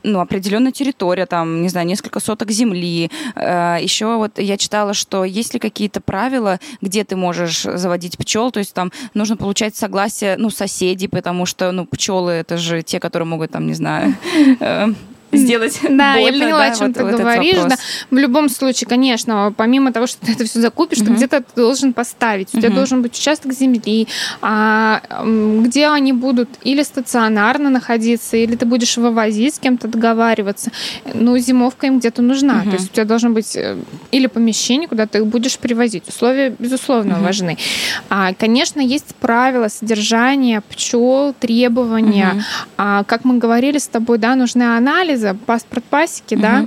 [0.03, 3.11] ну, определенная территория, там, не знаю, несколько соток земли.
[3.35, 8.51] Э, еще вот я читала, что есть ли какие-то правила, где ты можешь заводить пчел,
[8.51, 13.01] то есть там нужно получать согласие ну, соседей, потому что ну, пчелы это же те,
[13.01, 14.15] которые могут, там, не знаю,
[14.61, 14.89] э,
[15.33, 17.57] сделать Да, больно, я поняла, да, о чем вот, ты вот говоришь.
[17.69, 17.77] Да.
[18.11, 21.09] В любом случае, конечно, помимо того, что ты это все закупишь, угу.
[21.09, 22.55] ты где-то должен поставить.
[22.55, 24.09] У тебя должен быть участок земли,
[24.41, 25.03] а,
[25.63, 30.71] где они будут или стационарно находиться, или ты будешь вывозить, с кем-то договариваться.
[31.15, 32.63] Ну, зимовка им где-то нужна.
[32.63, 32.71] Угу.
[32.71, 33.77] То есть у тебя должно быть э,
[34.13, 36.09] или помещение, куда ты их будешь привозить.
[36.09, 37.25] Условия, безусловно, угу.
[37.25, 37.59] важны.
[38.09, 42.31] А, конечно, есть правила содержания пчел, требования.
[42.33, 42.43] Угу.
[42.79, 46.43] А, как мы говорили с тобой, да, нужны анализы анализа, паспорт пасеки, угу.
[46.43, 46.67] да,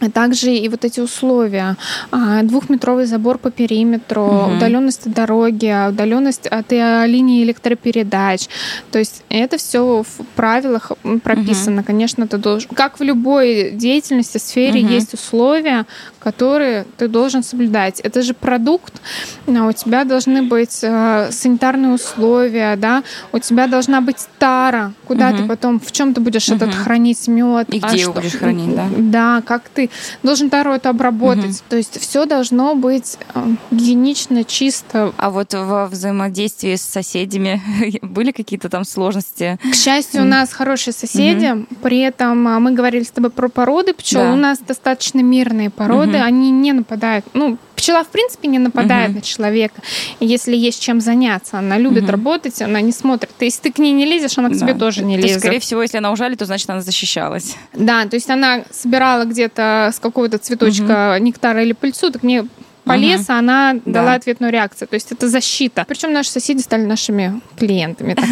[0.00, 1.76] а также и вот эти условия.
[2.12, 4.56] А, двухметровый забор по периметру, угу.
[4.56, 8.46] удаленность от дороги, удаленность от э, линии электропередач.
[8.92, 10.92] То есть это все в правилах
[11.24, 11.80] прописано.
[11.80, 11.86] Угу.
[11.86, 12.70] Конечно, ты должен...
[12.74, 14.92] Как в любой деятельности, сфере угу.
[14.92, 15.84] есть условия,
[16.32, 18.00] которые ты должен соблюдать.
[18.00, 19.00] Это же продукт,
[19.46, 23.02] у тебя должны быть э, санитарные условия, да,
[23.32, 25.38] у тебя должна быть тара, куда угу.
[25.38, 26.56] ты потом, в чем ты будешь угу.
[26.56, 27.72] этот хранить мед.
[27.72, 28.88] И а где что, его будешь хранить, да?
[28.98, 29.88] Да, как ты
[30.22, 31.56] должен тару это обработать.
[31.56, 31.64] Угу.
[31.70, 35.14] То есть все должно быть э, гигиенично, чисто.
[35.16, 37.62] А вот во взаимодействии с соседями
[38.02, 39.58] были какие-то там сложности?
[39.62, 41.66] К счастью, у нас хорошие соседи, угу.
[41.82, 44.32] при этом а, мы говорили с тобой про породы пчел, да.
[44.32, 46.17] у нас достаточно мирные породы, угу.
[46.18, 47.24] Они не нападают.
[47.34, 49.80] Ну, пчела в принципе не нападает на человека.
[50.20, 53.30] Если есть чем заняться, она любит работать, она не смотрит.
[53.38, 55.40] То есть ты к ней не лезешь, она к тебе тоже не лезет.
[55.40, 57.56] Скорее всего, если она ужалит, то значит она защищалась.
[57.72, 62.46] Да, то есть она собирала где-то с какого-то цветочка нектара или пыльцу, так мне
[62.88, 63.32] полез, угу.
[63.32, 63.80] она да.
[63.84, 64.88] дала ответную реакцию.
[64.88, 65.84] То есть это защита.
[65.86, 68.16] Причем наши соседи стали нашими клиентами.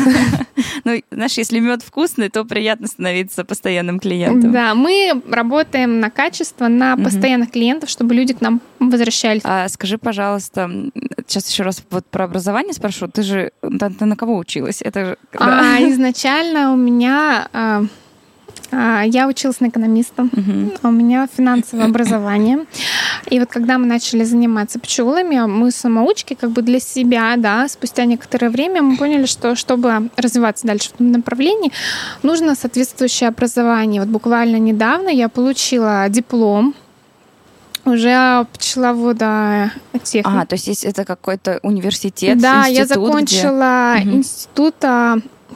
[0.84, 4.52] Ну, знаешь, если мед вкусный, то приятно становиться постоянным клиентом.
[4.52, 9.42] Да, мы работаем на качество, на постоянных клиентов, чтобы люди к нам возвращались.
[9.44, 10.70] А скажи, пожалуйста,
[11.26, 13.09] сейчас еще раз вот про образование спрошу.
[13.09, 14.80] Ты же ты на кого училась?
[14.80, 17.84] Это а, изначально у меня а, а,
[18.72, 20.78] я училась на экономиста, uh-huh.
[20.82, 22.66] у меня финансовое образование.
[23.30, 28.04] И вот когда мы начали заниматься пчелами, мы самоучки как бы для себя, да, спустя
[28.04, 31.72] некоторое время мы поняли, что чтобы развиваться дальше в этом направлении,
[32.22, 34.00] нужно соответствующее образование.
[34.00, 36.74] Вот буквально недавно я получила диплом
[37.84, 39.70] уже пчеловода
[40.02, 40.40] техника.
[40.42, 44.10] А, то есть это какой-то университет, Да, институт, я закончила где...
[44.10, 44.74] институт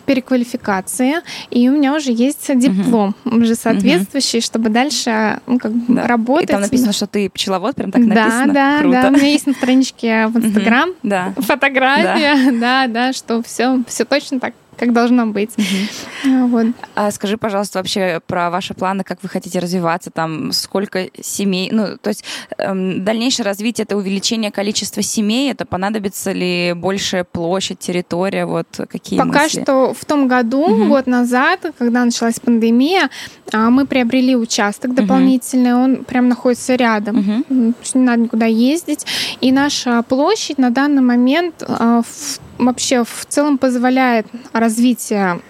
[0.06, 1.16] переквалификации,
[1.50, 3.36] и у меня уже есть диплом, угу.
[3.36, 4.44] уже соответствующий, угу.
[4.44, 6.06] чтобы дальше ну, как да.
[6.06, 6.48] работать.
[6.48, 8.52] И там написано, что ты пчеловод, прям так написано.
[8.52, 9.02] Да, Круто.
[9.02, 11.32] да, у меня есть на страничке в Инстаграм да.
[11.36, 15.50] фотография, да, да, что все, все точно так как должно быть.
[15.58, 16.46] Угу.
[16.48, 16.66] Вот.
[16.94, 21.98] А скажи, пожалуйста, вообще про ваши планы, как вы хотите развиваться, там сколько семей, ну,
[21.98, 22.24] то есть
[22.56, 29.18] эм, дальнейшее развитие это увеличение количества семей, это понадобится ли большая площадь, территория, вот какие
[29.18, 29.60] Пока мысли?
[29.60, 30.86] что в том году, угу.
[30.86, 33.10] год назад, когда началась пандемия,
[33.52, 35.82] а, мы приобрели участок дополнительный, угу.
[35.82, 37.74] он прям находится рядом, угу.
[37.94, 39.04] не надо никуда ездить,
[39.42, 45.40] и наша площадь на данный момент а, в вообще в целом позволяет развитие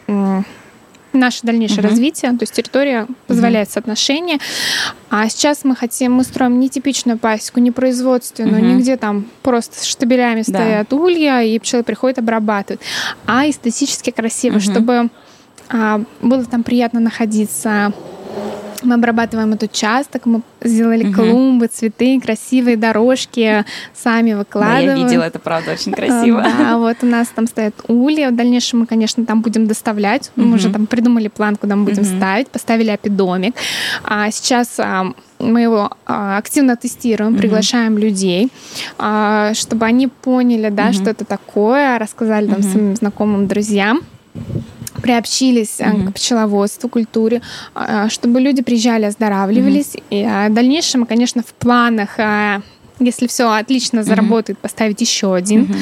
[1.12, 1.88] наше дальнейшее uh-huh.
[1.88, 3.72] развитие, то есть территория позволяет uh-huh.
[3.72, 4.38] соотношение.
[5.10, 8.74] А сейчас мы хотим, мы строим нетипичную пасеку, не производственную, uh-huh.
[8.76, 10.60] нигде там просто штабелями да.
[10.60, 12.80] стоят улья, и пчелы приходят, обрабатывают,
[13.26, 14.72] а эстетически красиво, uh-huh.
[14.72, 15.10] чтобы
[15.68, 17.92] а, было там приятно находиться,
[18.84, 21.14] мы обрабатываем этот участок, мы сделали угу.
[21.14, 23.64] клумбы, цветы, красивые дорожки,
[23.94, 24.86] сами выкладываем.
[24.86, 26.42] Да, я видела, это правда очень красиво.
[26.42, 28.30] Да, вот у нас там стоят улья.
[28.30, 30.30] В дальнейшем мы, конечно, там будем доставлять.
[30.36, 30.46] Угу.
[30.46, 32.16] Мы уже там придумали план, куда мы будем угу.
[32.16, 33.54] ставить, поставили апидомик.
[34.04, 38.50] А сейчас а, мы его а, активно тестируем, приглашаем mm людей,
[38.98, 44.00] а, чтобы они поняли, да, mm что это такое, рассказали там mm своим знакомым, друзьям
[45.00, 46.10] приобщились mm-hmm.
[46.10, 47.42] к пчеловодству, культуре,
[47.74, 49.94] а, чтобы люди приезжали, оздоравливались.
[49.94, 50.48] Mm-hmm.
[50.48, 52.18] И в дальнейшем, конечно, в планах
[53.02, 54.62] если все отлично заработает, mm-hmm.
[54.62, 55.74] поставить еще один,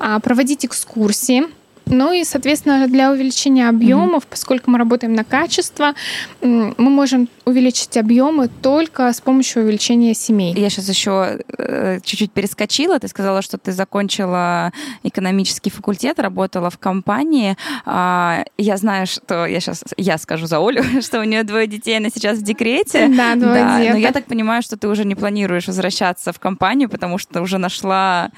[0.00, 0.20] mm-hmm.
[0.20, 1.44] проводить экскурсии
[1.86, 4.30] ну и, соответственно, для увеличения объемов, mm-hmm.
[4.30, 5.94] поскольку мы работаем на качество,
[6.40, 10.54] мы можем увеличить объемы только с помощью увеличения семей.
[10.54, 12.98] Я сейчас еще э, чуть-чуть перескочила.
[12.98, 14.72] Ты сказала, что ты закончила
[15.02, 17.56] экономический факультет, работала в компании.
[17.84, 21.98] А, я знаю, что я сейчас я скажу за Олю, что у нее двое детей,
[21.98, 23.08] она сейчас в декрете.
[23.08, 23.94] Да, двое да, деток.
[23.94, 27.58] Но я так понимаю, что ты уже не планируешь возвращаться в компанию, потому что уже
[27.58, 28.30] нашла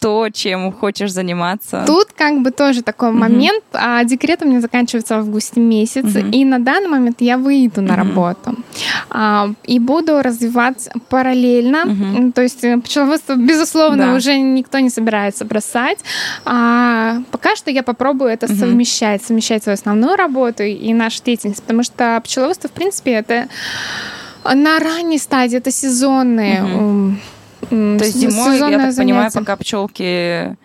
[0.00, 1.84] то, чем хочешь заниматься.
[1.86, 3.12] Тут как бы тоже такой mm-hmm.
[3.12, 3.64] момент.
[3.72, 6.30] А декрет у меня заканчивается в августе месяц, mm-hmm.
[6.32, 7.96] и на данный момент я выйду на mm-hmm.
[7.96, 8.56] работу.
[9.10, 11.84] А, и буду развиваться параллельно.
[11.86, 12.32] Mm-hmm.
[12.32, 14.14] То есть э, пчеловодство, безусловно, да.
[14.14, 15.98] уже никто не собирается бросать.
[16.44, 18.58] А, пока что я попробую это mm-hmm.
[18.58, 23.48] совмещать, совмещать свою основную работу и нашу деятельность, потому что пчеловодство, в принципе, это
[24.44, 26.62] на ранней стадии, это сезонные.
[26.62, 27.98] Mm-hmm.
[27.98, 28.96] То есть зимой, я так занятие.
[28.96, 30.56] понимаю, пока пчелки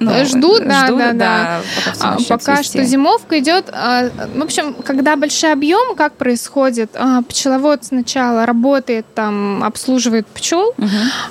[0.00, 1.14] ну, ждут, да, ждут, да, да.
[1.14, 1.60] да.
[1.98, 3.70] Пока, пока что зимовка идет.
[3.72, 6.90] А, в общем, когда большой объем, как происходит?
[6.94, 10.88] А, пчеловод сначала работает, там, обслуживает пчел, угу.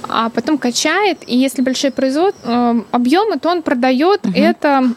[0.10, 2.36] а потом качает, и если большой производ,
[2.92, 4.34] объемы, то он продает угу.
[4.36, 4.92] это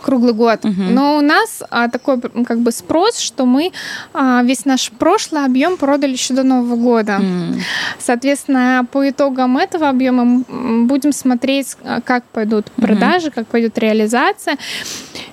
[0.00, 0.64] круглый год.
[0.64, 0.82] Угу.
[0.90, 3.72] Но у нас а, такой как бы спрос, что мы
[4.12, 7.18] а, весь наш прошлый объем продали еще до Нового года.
[7.20, 7.60] Mm.
[7.98, 10.44] Соответственно, по итогам этого объема
[10.86, 13.34] будем смотреть, а, как пойдут продажи, mm-hmm.
[13.34, 14.56] как пойдет реализация.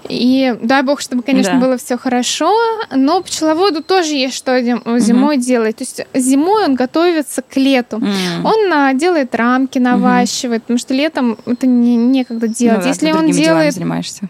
[0.10, 1.60] И дай бог, чтобы, конечно, да.
[1.60, 2.54] было все хорошо,
[2.92, 4.62] но пчеловоду тоже есть что
[5.00, 5.44] зимой угу.
[5.44, 5.78] делать.
[5.78, 7.98] То есть зимой он готовится к лету.
[7.98, 8.08] Угу.
[8.44, 10.64] Он а, делает рамки, наващивает, угу.
[10.64, 12.80] потому что летом это не, некогда делать.
[12.80, 13.74] Ну, да, Если он делает...
[13.74, 14.30] занимаешься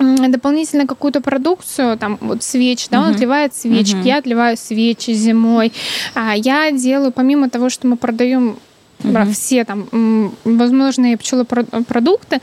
[0.00, 3.08] дополнительно какую-то продукцию, там вот свечи, да, uh-huh.
[3.08, 4.06] он отливает свечки, uh-huh.
[4.06, 5.72] я отливаю свечи зимой.
[6.14, 8.56] А я делаю, помимо того, что мы продаем
[9.02, 9.30] угу.
[9.32, 12.40] все там возможные пчелопродукты,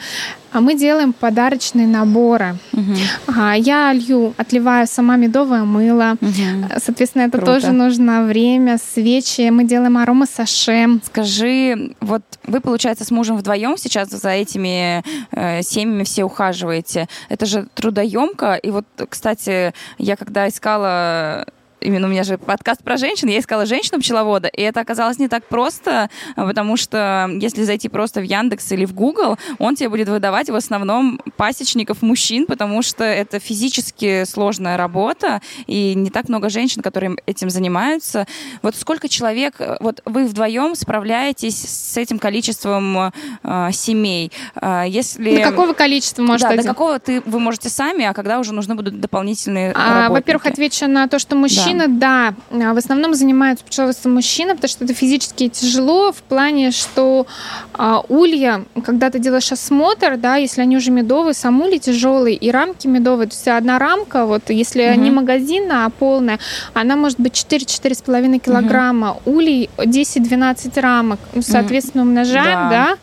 [0.52, 2.56] а мы делаем подарочные наборы.
[2.74, 3.42] Угу.
[3.58, 6.18] Я лью, отливаю сама медовое мыло.
[6.22, 6.80] Угу.
[6.84, 7.54] Соответственно, это Круто.
[7.54, 9.50] тоже нужно время, свечи.
[9.50, 11.00] Мы делаем арома саше.
[11.04, 17.08] Скажи, вот вы, получается, с мужем вдвоем сейчас за этими э, семьями все ухаживаете.
[17.30, 18.56] Это же трудоемко.
[18.56, 21.46] И вот, кстати, я когда искала
[21.82, 25.46] именно у меня же подкаст про женщин, я искала женщину-пчеловода, и это оказалось не так
[25.46, 30.50] просто, потому что если зайти просто в Яндекс или в Google, он тебе будет выдавать
[30.50, 36.82] в основном пасечников мужчин, потому что это физически сложная работа, и не так много женщин,
[36.82, 38.26] которые этим занимаются.
[38.62, 43.12] Вот сколько человек, вот вы вдвоем справляетесь с этим количеством
[43.44, 44.32] э, семей?
[44.62, 45.38] Э, если...
[45.38, 46.64] До какого количества может Да, один?
[46.64, 50.88] до какого ты, вы можете сами, а когда уже нужны будут дополнительные а, Во-первых, отвечу
[50.88, 52.34] на то, что мужчины Мужчины, да.
[52.52, 57.28] да, в основном занимаются пчеловодством мужчины, потому что это физически тяжело в плане, что
[57.74, 62.52] а, улья, когда ты делаешь осмотр, да, если они уже медовые, сам улей тяжелый, и
[62.52, 65.00] рамки медовые, то есть одна рамка, вот если угу.
[65.00, 66.40] не магазина, а полная,
[66.74, 69.38] она может быть 4-4,5 килограмма, угу.
[69.38, 72.98] улей 10-12 рамок, ну, соответственно, умножаем, да.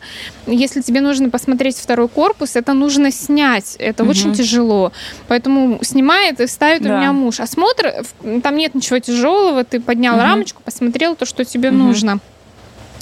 [0.47, 0.51] да.
[0.51, 4.11] Если тебе нужно посмотреть второй корпус, это нужно снять, это угу.
[4.11, 4.91] очень тяжело,
[5.27, 6.93] поэтому снимает и ставит да.
[6.93, 7.39] у меня муж.
[7.39, 8.05] Осмотр,
[8.43, 10.23] там там нет ничего тяжелого, ты поднял угу.
[10.23, 11.77] рамочку, посмотрел то, что тебе угу.
[11.77, 12.19] нужно.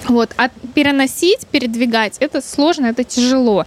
[0.09, 3.65] Вот, а переносить, передвигать, это сложно, это тяжело.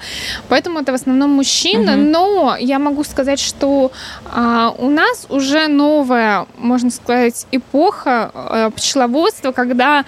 [0.51, 1.93] Поэтому это в основном мужчина.
[1.93, 2.01] Угу.
[2.01, 3.91] Но я могу сказать, что
[4.27, 10.05] а, у нас уже новая, можно сказать, эпоха а, пчеловодства, когда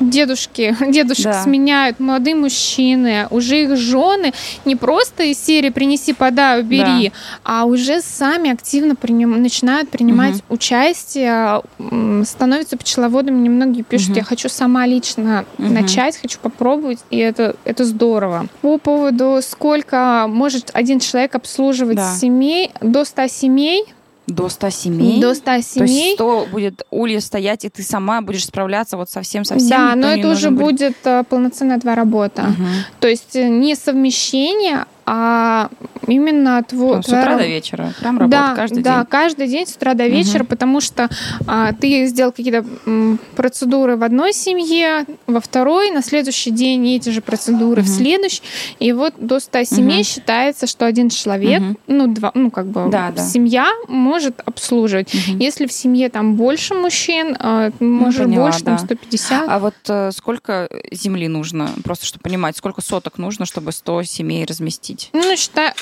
[0.00, 1.42] дедушки, дедушек да.
[1.42, 4.32] сменяют молодые мужчины, уже их жены
[4.64, 7.14] не просто из серии «принеси, подай, убери», да.
[7.44, 10.54] а уже сами активно приним, начинают принимать угу.
[10.54, 11.62] участие,
[12.24, 13.40] становятся пчеловодами.
[13.40, 14.18] Немногие пишут, угу.
[14.18, 15.68] я хочу сама лично угу.
[15.68, 18.46] начать, хочу попробовать, и это, это здорово.
[18.60, 22.14] По поводу, сколько может один человек обслуживать да.
[22.16, 23.84] семей, до 100 семей–
[24.26, 25.20] до 100 семей?
[25.20, 25.78] До 100 семей.
[25.78, 29.68] То есть 100 будет улья стоять, и ты сама будешь справляться вот совсем со всем?
[29.68, 32.42] Да, но это уже будет, будет э, полноценная твоя работа.
[32.42, 32.68] Угу.
[33.00, 35.68] То есть э, не совмещение, а
[36.06, 37.02] именно твой...
[37.02, 39.00] С утра до вечера, прям работа да, каждый да, день.
[39.00, 40.50] Да, каждый день с утра до вечера, угу.
[40.50, 41.08] потому что
[41.46, 42.64] а, ты сделал какие-то
[43.36, 47.88] процедуры в одной семье, во второй, на следующий день эти же процедуры угу.
[47.88, 48.42] в следующий,
[48.78, 50.04] и вот до 100 семей угу.
[50.04, 51.76] считается, что один человек, угу.
[51.86, 53.22] ну, два, ну, как бы да, да.
[53.22, 55.14] семья может обслуживать.
[55.14, 55.38] Угу.
[55.38, 58.76] Если в семье там больше мужчин, а, может ну, поняла, больше, да.
[58.76, 59.48] там 150.
[59.48, 64.44] А вот а, сколько земли нужно, просто чтобы понимать, сколько соток нужно, чтобы 100 семей
[64.44, 64.93] разместить?
[64.94, 65.10] Платить?
[65.12, 65.72] Ну, считай,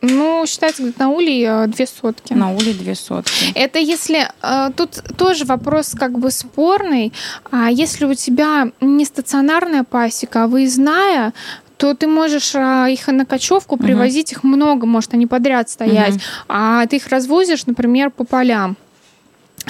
[0.00, 2.32] ну, считается, где-то на улей э, две сотки.
[2.32, 3.52] На улей две сотки.
[3.54, 4.28] Это если...
[4.42, 7.12] Э, тут тоже вопрос как бы спорный.
[7.50, 11.32] А если у тебя не стационарная пасека, а выездная,
[11.76, 16.14] то ты можешь а, их на кочевку привозить, uh их много, может, они подряд стоять,
[16.14, 18.76] uh а ты их развозишь, например, по полям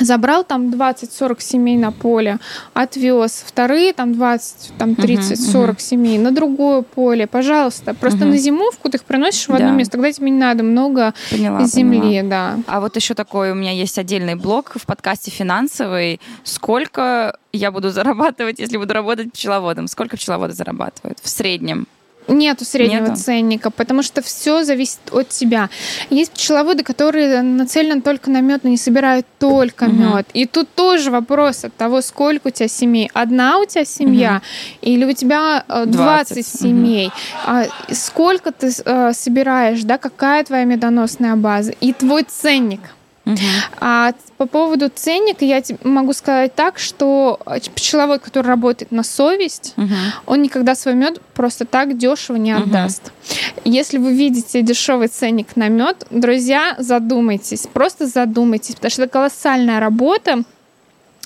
[0.00, 2.38] забрал там 20-40 семей на поле,
[2.74, 5.80] отвез, вторые там 20, там 30-40 uh-huh, uh-huh.
[5.80, 7.94] семей на другое поле, пожалуйста.
[7.94, 8.30] Просто uh-huh.
[8.30, 9.74] на зимовку ты их приносишь в одно да.
[9.74, 12.28] место, тогда тебе не надо много поняла, земли, поняла.
[12.28, 12.58] да.
[12.66, 16.20] А вот еще такой у меня есть отдельный блок в подкасте финансовый.
[16.44, 19.88] Сколько я буду зарабатывать, если буду работать пчеловодом?
[19.88, 21.86] Сколько пчеловоды зарабатывают в среднем?
[22.28, 23.16] Нету среднего Нету.
[23.16, 25.68] ценника, потому что все зависит от тебя.
[26.10, 29.92] Есть пчеловоды, которые нацелены только на мед, но не собирают только угу.
[29.92, 30.26] мед.
[30.32, 33.10] И тут тоже вопрос от того, сколько у тебя семей.
[33.12, 34.90] Одна у тебя семья угу.
[34.90, 37.10] или у тебя 20, э, 20 семей.
[37.46, 37.94] Угу.
[37.94, 42.80] Сколько ты э, собираешь, да, какая твоя медоносная база и твой ценник.
[43.24, 43.38] Угу.
[43.80, 47.38] А по поводу ценника я могу сказать так, что
[47.74, 49.94] пчеловод, который работает на совесть, угу.
[50.26, 53.06] он никогда свой мед просто так дешево не отдаст.
[53.06, 53.72] Угу.
[53.72, 59.78] Если вы видите дешевый ценник на мед, друзья, задумайтесь, просто задумайтесь, потому что это колоссальная
[59.78, 60.42] работа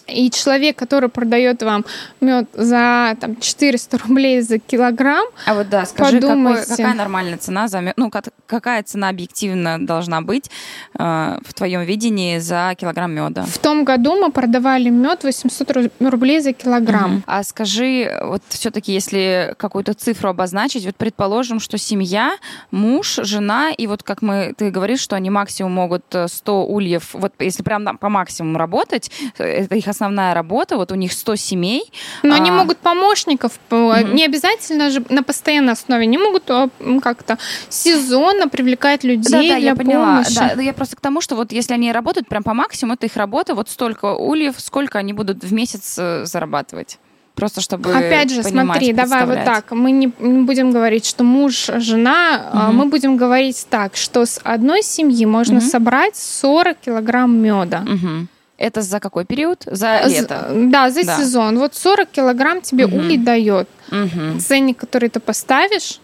[0.08, 1.84] и человек, который продает вам
[2.20, 7.68] мед за там, 400 рублей за килограмм, а вот да, скажи, какой, какая нормальная цена
[7.68, 7.94] за мед?
[7.96, 10.50] Ну, как, какая цена объективно должна быть
[10.98, 13.44] э, в твоем видении за килограмм меда?
[13.44, 17.16] В том году мы продавали мед 800 рублей за килограмм.
[17.16, 17.22] Угу.
[17.26, 22.36] А скажи, вот все-таки, если какую-то цифру обозначить, вот предположим, что семья,
[22.70, 27.10] муж, жена, и вот как мы, ты говоришь, что они максимум могут 100 э, ульев,
[27.12, 31.36] вот если прям по максимуму работать, э, это их основная работа, вот у них 100
[31.36, 31.82] семей.
[32.22, 32.36] Но а...
[32.36, 33.94] они могут помощников, угу.
[34.12, 36.68] не обязательно же на постоянной основе, они могут а,
[37.02, 37.38] как-то
[37.68, 40.22] сезонно привлекать людей да, да, для я поняла.
[40.22, 40.34] помощи.
[40.34, 43.16] Да, я просто к тому, что вот если они работают прям по максимуму, это их
[43.16, 46.98] работа, вот столько ульев, сколько они будут в месяц э, зарабатывать.
[47.36, 49.70] Просто чтобы Опять же, смотри, давай вот так.
[49.70, 52.50] Мы не будем говорить, что муж, жена.
[52.50, 52.72] Угу.
[52.72, 55.66] Мы будем говорить так, что с одной семьи можно угу.
[55.66, 57.84] собрать 40 килограмм меда.
[57.86, 58.26] Угу.
[58.58, 59.64] Это за какой период?
[59.70, 60.46] За лето?
[60.54, 61.16] Да, за да.
[61.18, 61.58] сезон.
[61.58, 62.96] Вот 40 килограмм тебе угу.
[62.96, 63.68] улей дает.
[63.90, 64.40] Угу.
[64.40, 66.00] Ценник, который ты поставишь,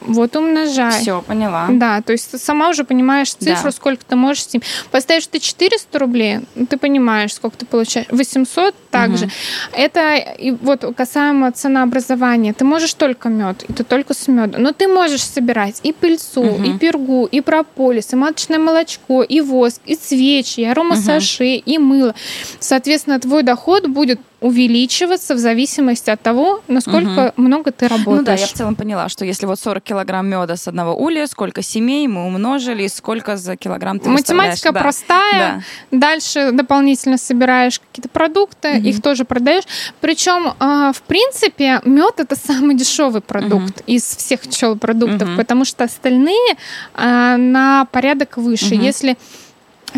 [0.00, 1.00] вот умножай.
[1.00, 1.66] Все, поняла.
[1.70, 3.72] Да, то есть ты сама уже понимаешь цифру, да.
[3.72, 4.62] сколько ты можешь с ним.
[4.90, 8.06] Поставишь ты 400 рублей, ну, ты понимаешь, сколько ты получаешь.
[8.10, 9.26] 800 также.
[9.26, 9.32] Угу.
[9.72, 12.52] Это и вот касаемо ценообразования.
[12.52, 14.62] Ты можешь только мед, и ты только с медом.
[14.62, 16.64] Но ты можешь собирать и пыльцу, угу.
[16.64, 21.62] и пергу, и прополис, и маточное молочко, и воск, и свечи, и аромасаши, угу.
[21.66, 22.14] и мыло.
[22.58, 27.42] Соответственно, твой доход будет увеличиваться в зависимости от того, насколько угу.
[27.42, 28.18] много ты работаешь.
[28.18, 31.26] Ну да, я в целом поняла, что если вот 40 килограмм меда с одного улья,
[31.26, 34.80] сколько семей мы умножили, сколько за килограмм ты Математика да.
[34.80, 35.64] простая.
[35.90, 35.98] Да.
[35.98, 38.88] Дальше дополнительно собираешь какие-то продукты, угу.
[38.88, 39.64] их тоже продаешь.
[40.00, 43.84] Причем, а, в принципе, мед это самый дешевый продукт угу.
[43.86, 45.36] из всех пчелопродуктов, угу.
[45.36, 46.56] потому что остальные
[46.94, 48.74] а, на порядок выше.
[48.74, 48.82] Угу.
[48.82, 49.16] Если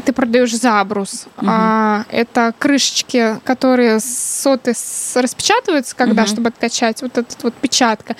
[0.01, 1.26] ты продаешь забрус.
[1.36, 1.47] Угу.
[1.49, 4.74] А, это крышечки, которые соты
[5.14, 6.28] распечатываются, когда, угу.
[6.28, 8.16] чтобы откачать вот этот вот печатка.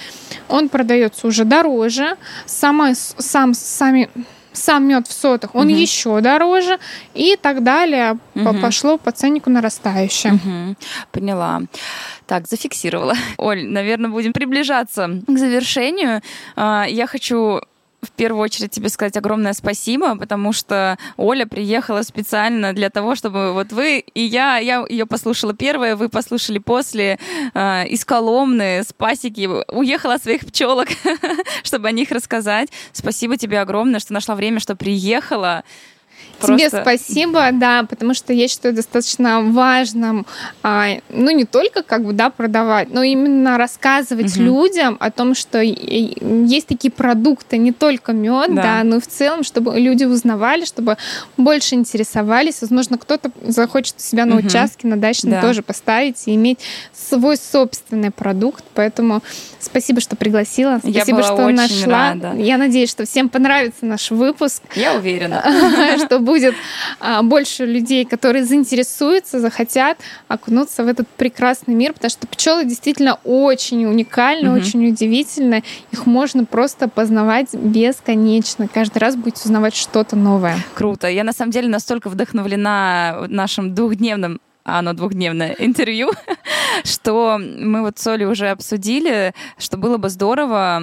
[0.49, 2.17] Он продается уже дороже.
[2.47, 4.11] Сама, сам, сами
[4.53, 5.77] сам мед в сотах, он угу.
[5.77, 6.79] еще дороже,
[7.15, 8.19] и так далее.
[8.35, 8.61] Угу.
[8.61, 10.35] Пошло по ценнику нарастающее.
[10.35, 10.77] Угу.
[11.11, 11.63] Поняла.
[12.27, 13.15] Так, зафиксировала.
[13.39, 16.23] Оль, наверное, будем приближаться к завершению.
[16.57, 17.61] А, я хочу
[18.03, 23.53] в первую очередь тебе сказать огромное спасибо, потому что Оля приехала специально для того, чтобы
[23.53, 27.19] вот вы и я, я ее послушала первая, вы послушали после,
[27.55, 30.89] э, из Коломны, с пасеки, уехала своих пчелок,
[31.63, 32.71] чтобы о них рассказать.
[32.93, 35.63] Спасибо тебе огромное, что нашла время, что приехала.
[36.47, 40.27] Тебе спасибо, да, потому что я считаю достаточно важным,
[40.63, 44.43] а, ну не только как бы да продавать, но именно рассказывать угу.
[44.43, 48.63] людям о том, что есть такие продукты, не только мед, да.
[48.63, 50.97] да, но и в целом, чтобы люди узнавали, чтобы
[51.37, 54.47] больше интересовались, возможно, кто-то захочет себя на угу.
[54.47, 55.41] участке, на дачном да.
[55.41, 56.59] тоже поставить и иметь
[56.93, 59.23] свой собственный продукт, поэтому
[59.65, 62.13] спасибо, что пригласила, спасибо, я что нашла.
[62.13, 62.35] Рада.
[62.37, 64.63] Я надеюсь, что всем понравится наш выпуск.
[64.75, 65.43] Я уверена.
[66.05, 66.55] Что будет
[67.01, 69.99] а, больше людей, которые заинтересуются, захотят
[70.29, 75.63] окунуться в этот прекрасный мир, потому что пчелы действительно очень уникальны, очень удивительны.
[75.93, 78.69] Их можно просто познавать бесконечно.
[78.69, 80.57] Каждый раз будете узнавать что-то новое.
[80.75, 81.09] Круто.
[81.09, 86.11] Я на самом деле настолько вдохновлена нашим двухдневным а оно двухдневное интервью,
[86.85, 90.83] что мы вот с Олей уже обсудили, что было бы здорово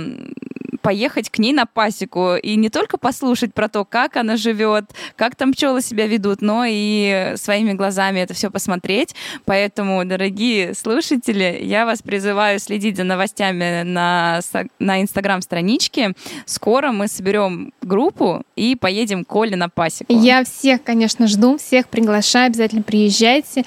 [0.81, 5.35] поехать к ней на пасеку и не только послушать про то, как она живет, как
[5.35, 9.15] там пчелы себя ведут, но и своими глазами это все посмотреть.
[9.45, 14.41] Поэтому, дорогие слушатели, я вас призываю следить за новостями на,
[14.79, 16.13] на инстаграм-страничке.
[16.45, 20.11] Скоро мы соберем группу и поедем к Оле на пасеку.
[20.13, 23.63] Я всех, конечно, жду, всех приглашаю, обязательно приезжайте.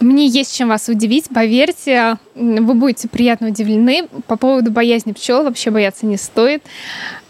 [0.00, 4.08] Мне есть чем вас удивить, поверьте, вы будете приятно удивлены.
[4.26, 6.29] По поводу боязни пчел вообще бояться не стоит.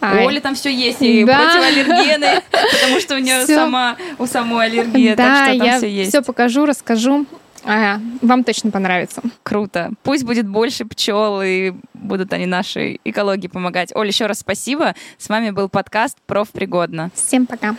[0.01, 1.39] У Оли там все есть, и да.
[1.39, 5.91] противоаллергены, потому что у нее сама, у самой аллергия, да, так что там я все
[5.91, 6.11] есть.
[6.11, 7.27] все покажу, расскажу.
[7.65, 9.23] А, вам точно понравится.
[9.43, 9.91] Круто.
[10.03, 13.95] Пусть будет больше пчел, и будут они нашей экологии помогать.
[13.95, 14.95] Оля, еще раз спасибо.
[15.19, 17.11] С вами был подкаст «Профпригодно».
[17.15, 17.77] Всем пока.